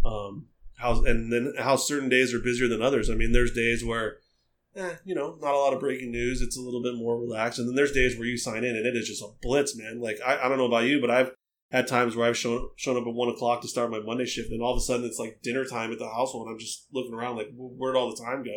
[0.05, 0.47] um,
[0.78, 3.09] how and then how certain days are busier than others.
[3.09, 4.17] I mean, there's days where.
[4.78, 6.41] Eh, you know, not a lot of breaking news.
[6.41, 8.86] It's a little bit more relaxed, and then there's days where you sign in and
[8.86, 9.99] it is just a blitz, man.
[9.99, 11.32] Like I, I don't know about you, but I've
[11.71, 14.51] had times where I've shown shown up at one o'clock to start my Monday shift,
[14.51, 16.86] and all of a sudden it's like dinner time at the household, and I'm just
[16.93, 18.55] looking around like, where'd all the time go?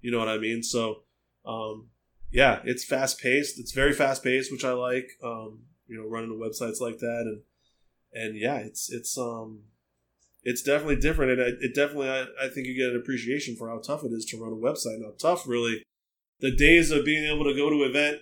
[0.00, 0.62] You know what I mean?
[0.62, 1.02] So,
[1.44, 1.88] um,
[2.30, 3.58] yeah, it's fast paced.
[3.58, 5.08] It's very fast paced, which I like.
[5.24, 7.42] Um, you know, running the websites like that, and
[8.12, 9.62] and yeah, it's it's um,
[10.48, 13.68] it's definitely different, and it, it definitely I, I think you get an appreciation for
[13.68, 15.00] how tough it is to run a website.
[15.00, 15.82] Now, tough really,
[16.38, 18.18] the days of being able to go to an event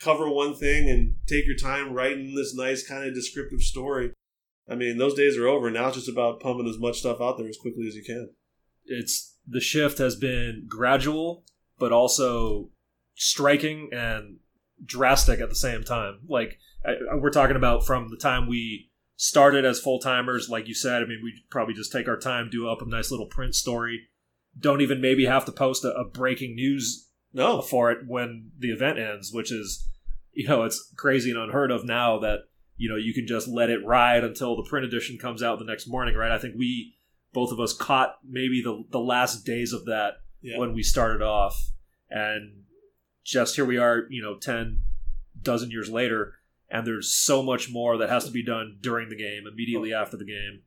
[0.00, 4.12] cover one thing and take your time writing this nice kind of descriptive story.
[4.70, 5.70] I mean, those days are over.
[5.70, 8.30] Now it's just about pumping as much stuff out there as quickly as you can.
[8.86, 11.44] It's the shift has been gradual,
[11.78, 12.70] but also
[13.16, 14.38] striking and
[14.82, 16.20] drastic at the same time.
[16.26, 18.89] Like I, we're talking about from the time we
[19.22, 21.02] started as full timers, like you said.
[21.02, 24.08] I mean, we probably just take our time, do up a nice little print story.
[24.58, 28.70] Don't even maybe have to post a, a breaking news no for it when the
[28.70, 29.88] event ends, which is
[30.32, 32.40] you know, it's crazy and unheard of now that,
[32.76, 35.64] you know, you can just let it ride until the print edition comes out the
[35.64, 36.30] next morning, right?
[36.30, 36.94] I think we,
[37.32, 40.58] both of us, caught maybe the, the last days of that yeah.
[40.58, 41.56] when we started off.
[42.08, 42.62] And
[43.24, 44.82] just here we are, you know, 10
[45.42, 46.34] dozen years later,
[46.70, 50.16] and there's so much more that has to be done during the game, immediately after
[50.16, 50.62] the game.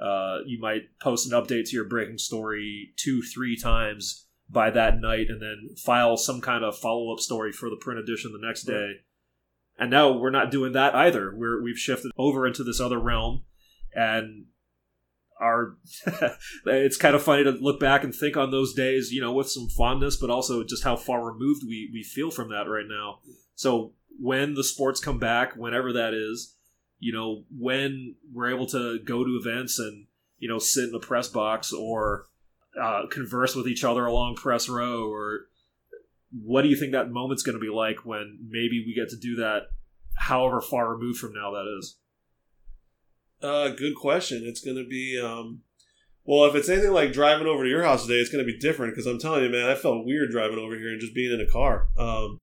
[0.00, 5.00] Uh, you might post an update to your breaking story two, three times by that
[5.00, 8.46] night and then file some kind of follow up story for the print edition the
[8.46, 8.92] next day.
[9.78, 11.32] And now we're not doing that either.
[11.34, 13.44] We're we've shifted over into this other realm
[13.94, 14.46] and
[15.40, 15.76] our
[16.66, 19.50] it's kind of funny to look back and think on those days, you know, with
[19.50, 23.20] some fondness, but also just how far removed we, we feel from that right now.
[23.54, 26.54] So when the sports come back, whenever that is,
[26.98, 30.06] you know, when we're able to go to events and,
[30.38, 32.26] you know, sit in the press box or
[32.80, 35.46] uh, converse with each other along press row or
[36.44, 39.16] what do you think that moment's going to be like when maybe we get to
[39.16, 39.62] do that
[40.14, 41.96] however far removed from now that is?
[43.42, 44.42] Uh, good question.
[44.44, 45.62] It's going to be um,
[46.24, 48.58] well if it's anything like driving over to your house today it's going to be
[48.58, 51.32] different because i'm telling you man i felt weird driving over here and just being
[51.32, 51.88] in a car.
[51.98, 52.38] Um,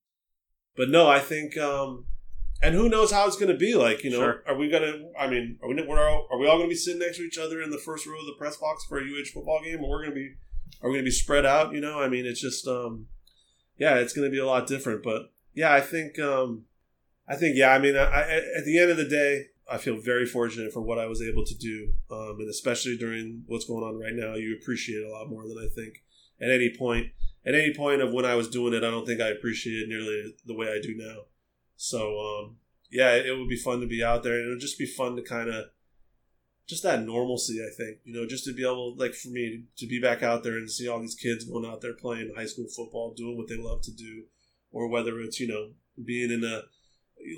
[0.77, 2.05] but no i think um,
[2.61, 4.43] and who knows how it's going to be like you know sure.
[4.47, 6.73] are we going to i mean are we we're all, are we all going to
[6.73, 8.99] be sitting next to each other in the first row of the press box for
[8.99, 9.83] a uh football game?
[9.83, 10.33] Or we're going to be
[10.81, 11.99] are we going to be spread out you know?
[11.99, 13.07] I mean it's just um
[13.77, 15.03] yeah it's going to be a lot different.
[15.03, 16.65] But yeah i think um
[17.27, 18.21] i think yeah i mean I, I,
[18.57, 21.43] at the end of the day i feel very fortunate for what i was able
[21.43, 25.11] to do um and especially during what's going on right now you appreciate it a
[25.11, 26.03] lot more than i think
[26.39, 27.07] at any point
[27.47, 30.35] at any point of when i was doing it i don't think i appreciated nearly
[30.45, 31.21] the way i do now
[31.77, 32.57] so um,
[32.89, 35.15] yeah, it, would be fun to be out there, and it would just be fun
[35.15, 35.65] to kind of
[36.67, 37.59] just that normalcy.
[37.61, 40.43] I think you know, just to be able, like for me, to be back out
[40.43, 43.47] there and see all these kids going out there playing high school football, doing what
[43.47, 44.23] they love to do,
[44.71, 45.71] or whether it's you know
[46.03, 46.63] being in a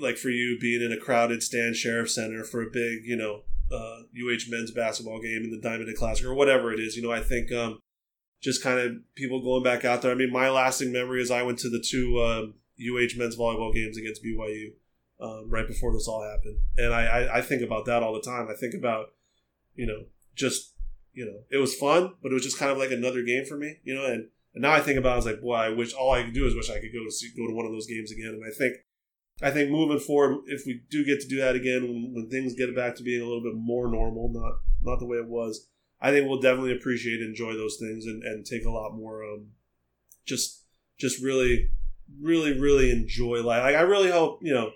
[0.00, 3.42] like for you being in a crowded Stan Sheriff Center for a big you know
[3.72, 6.96] uh, UH men's basketball game in the Diamond Classic or whatever it is.
[6.96, 7.78] You know, I think um,
[8.40, 10.12] just kind of people going back out there.
[10.12, 12.20] I mean, my lasting memory is I went to the two.
[12.22, 14.72] Um, UH men's volleyball games against BYU
[15.20, 18.22] um, right before this all happened, and I, I I think about that all the
[18.22, 18.48] time.
[18.50, 19.12] I think about
[19.74, 20.72] you know just
[21.12, 23.56] you know it was fun, but it was just kind of like another game for
[23.56, 24.28] me, you know, and.
[24.52, 26.34] And now I think about it, I was like, boy, I wish all I could
[26.34, 28.30] do is wish I could go to see, go to one of those games again.
[28.30, 28.78] And I think
[29.42, 32.54] I think moving forward, if we do get to do that again, when, when things
[32.54, 35.68] get back to being a little bit more normal, not not the way it was,
[36.00, 39.24] I think we'll definitely appreciate and enjoy those things and, and take a lot more
[39.24, 39.48] um
[40.26, 40.64] just
[40.98, 41.70] just really
[42.20, 43.62] really really enjoy life.
[43.62, 44.72] Like I really hope you know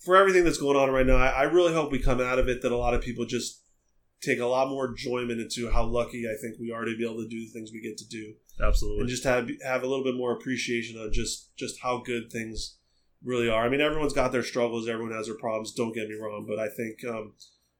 [0.00, 2.48] for everything that's going on right now, I, I really hope we come out of
[2.48, 3.62] it that a lot of people just
[4.20, 7.22] take a lot more enjoyment into how lucky I think we are to be able
[7.22, 9.00] to do the things we get to do, Absolutely.
[9.00, 12.76] and just have have a little bit more appreciation on just just how good things
[13.24, 13.64] really are.
[13.64, 15.72] I mean, everyone's got their struggles, everyone has their problems.
[15.72, 17.34] Don't get me wrong, but I think um,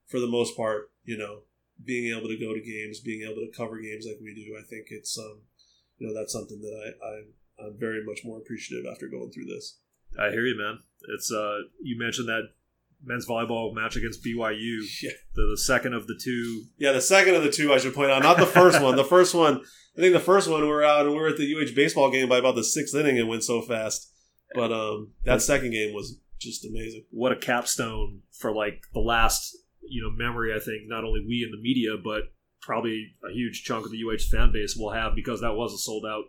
[0.06, 1.40] for the most part, you know,
[1.84, 4.62] being able to go to games, being able to cover games like we do, I
[4.68, 5.42] think it's um,
[5.98, 9.46] you know that's something that I, I I'm very much more appreciative after going through
[9.46, 9.78] this.
[10.18, 10.78] I hear you, man.
[11.14, 12.42] It's uh, you mentioned that
[13.04, 15.10] men's volleyball match against BYU, Yeah.
[15.34, 16.64] the, the second of the two.
[16.78, 18.96] Yeah, the second of the two, I should point out, not the first one.
[18.96, 19.60] The first one,
[19.96, 22.10] I think the first one we were out and we were at the UH baseball
[22.10, 24.12] game by about the sixth inning and went so fast.
[24.54, 27.04] But um, that second game was just amazing.
[27.10, 29.56] What a capstone for like the last
[29.90, 30.54] you know memory.
[30.54, 34.02] I think not only we in the media, but probably a huge chunk of the
[34.02, 36.24] UH fan base will have because that was a sold out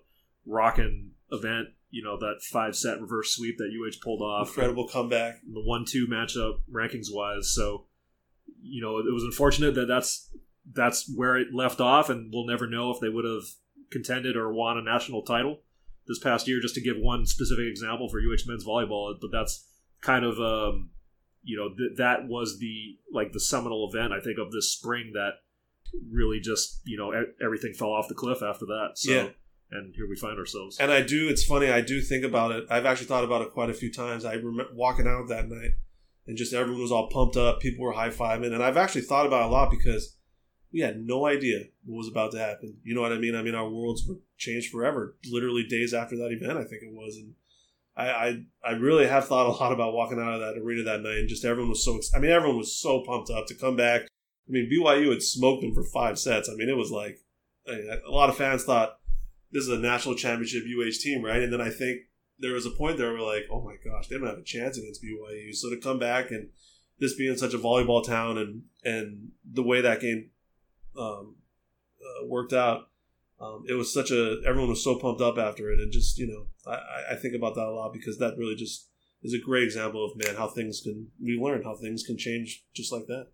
[0.45, 1.69] rockin' event.
[1.89, 4.49] You know that five set reverse sweep that UH pulled off.
[4.49, 5.41] Incredible comeback.
[5.41, 7.53] the one two matchup rankings wise.
[7.53, 7.85] So,
[8.61, 10.29] you know, it was unfortunate that that's
[10.71, 13.43] that's where it left off, and we'll never know if they would have
[13.91, 15.61] contended or won a national title
[16.07, 16.61] this past year.
[16.61, 19.67] Just to give one specific example for UH men's volleyball, but that's
[20.01, 20.91] kind of um,
[21.43, 25.11] you know th- that was the like the seminal event I think of this spring
[25.13, 25.33] that
[26.11, 28.89] really just you know e- everything fell off the cliff after that.
[28.95, 29.29] So, Yeah.
[29.71, 30.77] and here we find ourselves.
[30.79, 32.65] And I do, it's funny, I do think about it.
[32.69, 34.25] I've actually thought about it quite a few times.
[34.25, 35.71] I remember walking out that night
[36.27, 37.59] and just everyone was all pumped up.
[37.59, 38.53] People were high fiving.
[38.53, 40.15] And I've actually thought about it a lot because
[40.71, 42.77] we had no idea what was about to happen.
[42.83, 43.33] You know what I mean?
[43.35, 46.93] I mean, our worlds were changed forever, literally days after that event, I think it
[46.93, 47.15] was.
[47.17, 47.33] And
[47.99, 51.01] I, I, I really have thought a lot about walking out of that arena that
[51.01, 51.17] night.
[51.17, 54.03] And just everyone was so, I mean, everyone was so pumped up to come back.
[54.03, 56.49] I mean, BYU had smoked them for five sets.
[56.49, 57.19] I mean, it was like,
[57.67, 58.97] I mean, a lot of fans thought,
[59.51, 61.41] this is a national championship UH team, right?
[61.41, 62.01] And then I think
[62.39, 64.43] there was a point there where we're like, oh my gosh, they don't have a
[64.43, 65.53] chance against BYU.
[65.53, 66.49] So to come back and
[66.99, 70.29] this being such a volleyball town and and the way that game
[70.97, 71.35] um,
[72.01, 72.88] uh, worked out,
[73.41, 76.27] um, it was such a everyone was so pumped up after it, and just you
[76.27, 78.89] know, I- I, think about that a lot because that really just
[79.23, 82.65] is a great example of man how things can we learn how things can change
[82.75, 83.27] just like that.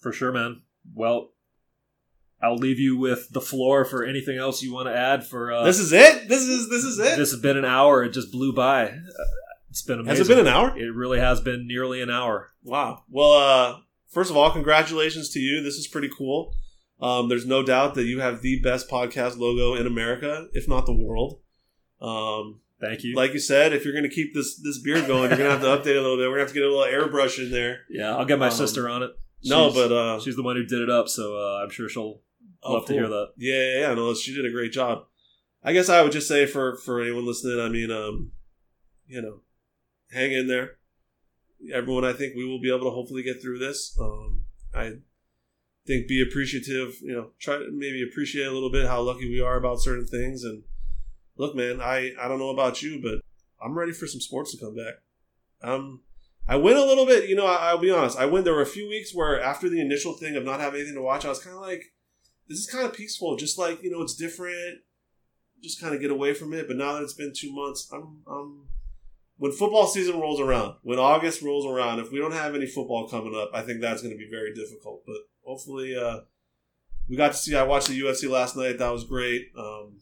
[0.00, 0.62] For sure, man.
[0.94, 1.30] Well,
[2.42, 5.26] I'll leave you with the floor for anything else you want to add.
[5.26, 6.28] For uh, this is it.
[6.28, 7.16] This is this is it.
[7.16, 8.04] this has been an hour.
[8.04, 8.86] It just blew by.
[8.88, 8.96] Uh,
[9.70, 10.18] It's been amazing.
[10.18, 10.76] Has it been an hour?
[10.78, 12.50] It really has been nearly an hour.
[12.62, 13.04] Wow.
[13.08, 13.78] Well, uh,
[14.12, 15.62] first of all, congratulations to you.
[15.62, 16.54] This is pretty cool.
[17.00, 20.86] Um, there's no doubt that you have the best podcast logo in America, if not
[20.86, 21.40] the world.
[22.00, 23.14] Um, Thank you.
[23.14, 25.58] like you said, if you're going to keep this this beard going, you're going to
[25.58, 26.28] have to update it a little bit.
[26.28, 27.80] We're going to have to get a little airbrush in there.
[27.90, 29.10] yeah, I'll get my um, sister on it.
[29.44, 32.20] no, but uh, she's the one who did it up, so uh, I'm sure she'll
[32.62, 33.32] oh, love to hear that.
[33.36, 33.94] Yeah, yeah, yeah.
[33.94, 35.06] No, she did a great job.
[35.62, 38.32] I guess I would just say for for anyone listening, I mean, um,
[39.06, 39.40] you know,
[40.10, 40.76] hang in there.
[41.72, 43.96] Everyone, I think we will be able to hopefully get through this.
[43.98, 44.98] Um, I
[45.86, 46.96] think be appreciative.
[47.00, 50.06] You know, try to maybe appreciate a little bit how lucky we are about certain
[50.06, 50.44] things.
[50.44, 50.62] And
[51.36, 53.20] look, man, I I don't know about you, but
[53.62, 54.94] I'm ready for some sports to come back.
[55.62, 56.00] Um,
[56.46, 57.28] I went a little bit.
[57.28, 58.18] You know, I, I'll be honest.
[58.18, 58.44] I went.
[58.44, 61.02] There were a few weeks where after the initial thing of not having anything to
[61.02, 61.92] watch, I was kind of like
[62.48, 63.36] this is kind of peaceful.
[63.36, 64.80] Just like you know, it's different.
[65.62, 66.68] Just kind of get away from it.
[66.68, 68.68] But now that it's been two months, I'm, I'm.
[69.36, 73.08] When football season rolls around, when August rolls around, if we don't have any football
[73.08, 75.02] coming up, I think that's going to be very difficult.
[75.04, 76.20] But hopefully, uh,
[77.08, 77.54] we got to see.
[77.56, 78.78] I watched the UFC last night.
[78.78, 79.50] That was great.
[79.58, 79.98] Um,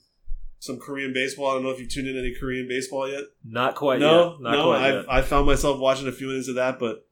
[0.59, 1.51] some Korean baseball.
[1.51, 3.25] I don't know if you've tuned in any Korean baseball yet.
[3.45, 4.41] Not quite no, yet.
[4.41, 4.65] Not no.
[4.67, 5.05] quite I yet.
[5.09, 7.07] I found myself watching a few minutes of that, but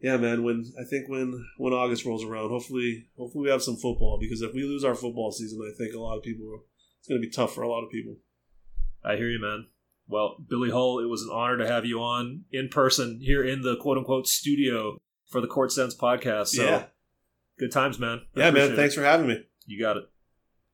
[0.00, 0.42] yeah, man.
[0.42, 4.40] When I think when when August rolls around, hopefully hopefully we have some football because
[4.40, 6.64] if we lose our football season, I think a lot of people
[6.98, 8.16] it's going to be tough for a lot of people.
[9.04, 9.66] I hear you, man.
[10.08, 13.62] Well, Billy Hull, it was an honor to have you on in person here in
[13.62, 14.98] the quote unquote studio
[15.28, 16.48] for the Court Sense podcast.
[16.48, 16.84] So yeah,
[17.60, 18.22] good times, man.
[18.34, 18.48] I yeah, man.
[18.48, 18.76] appreciate it.
[18.76, 19.44] Thanks for having me.
[19.66, 20.09] You got it.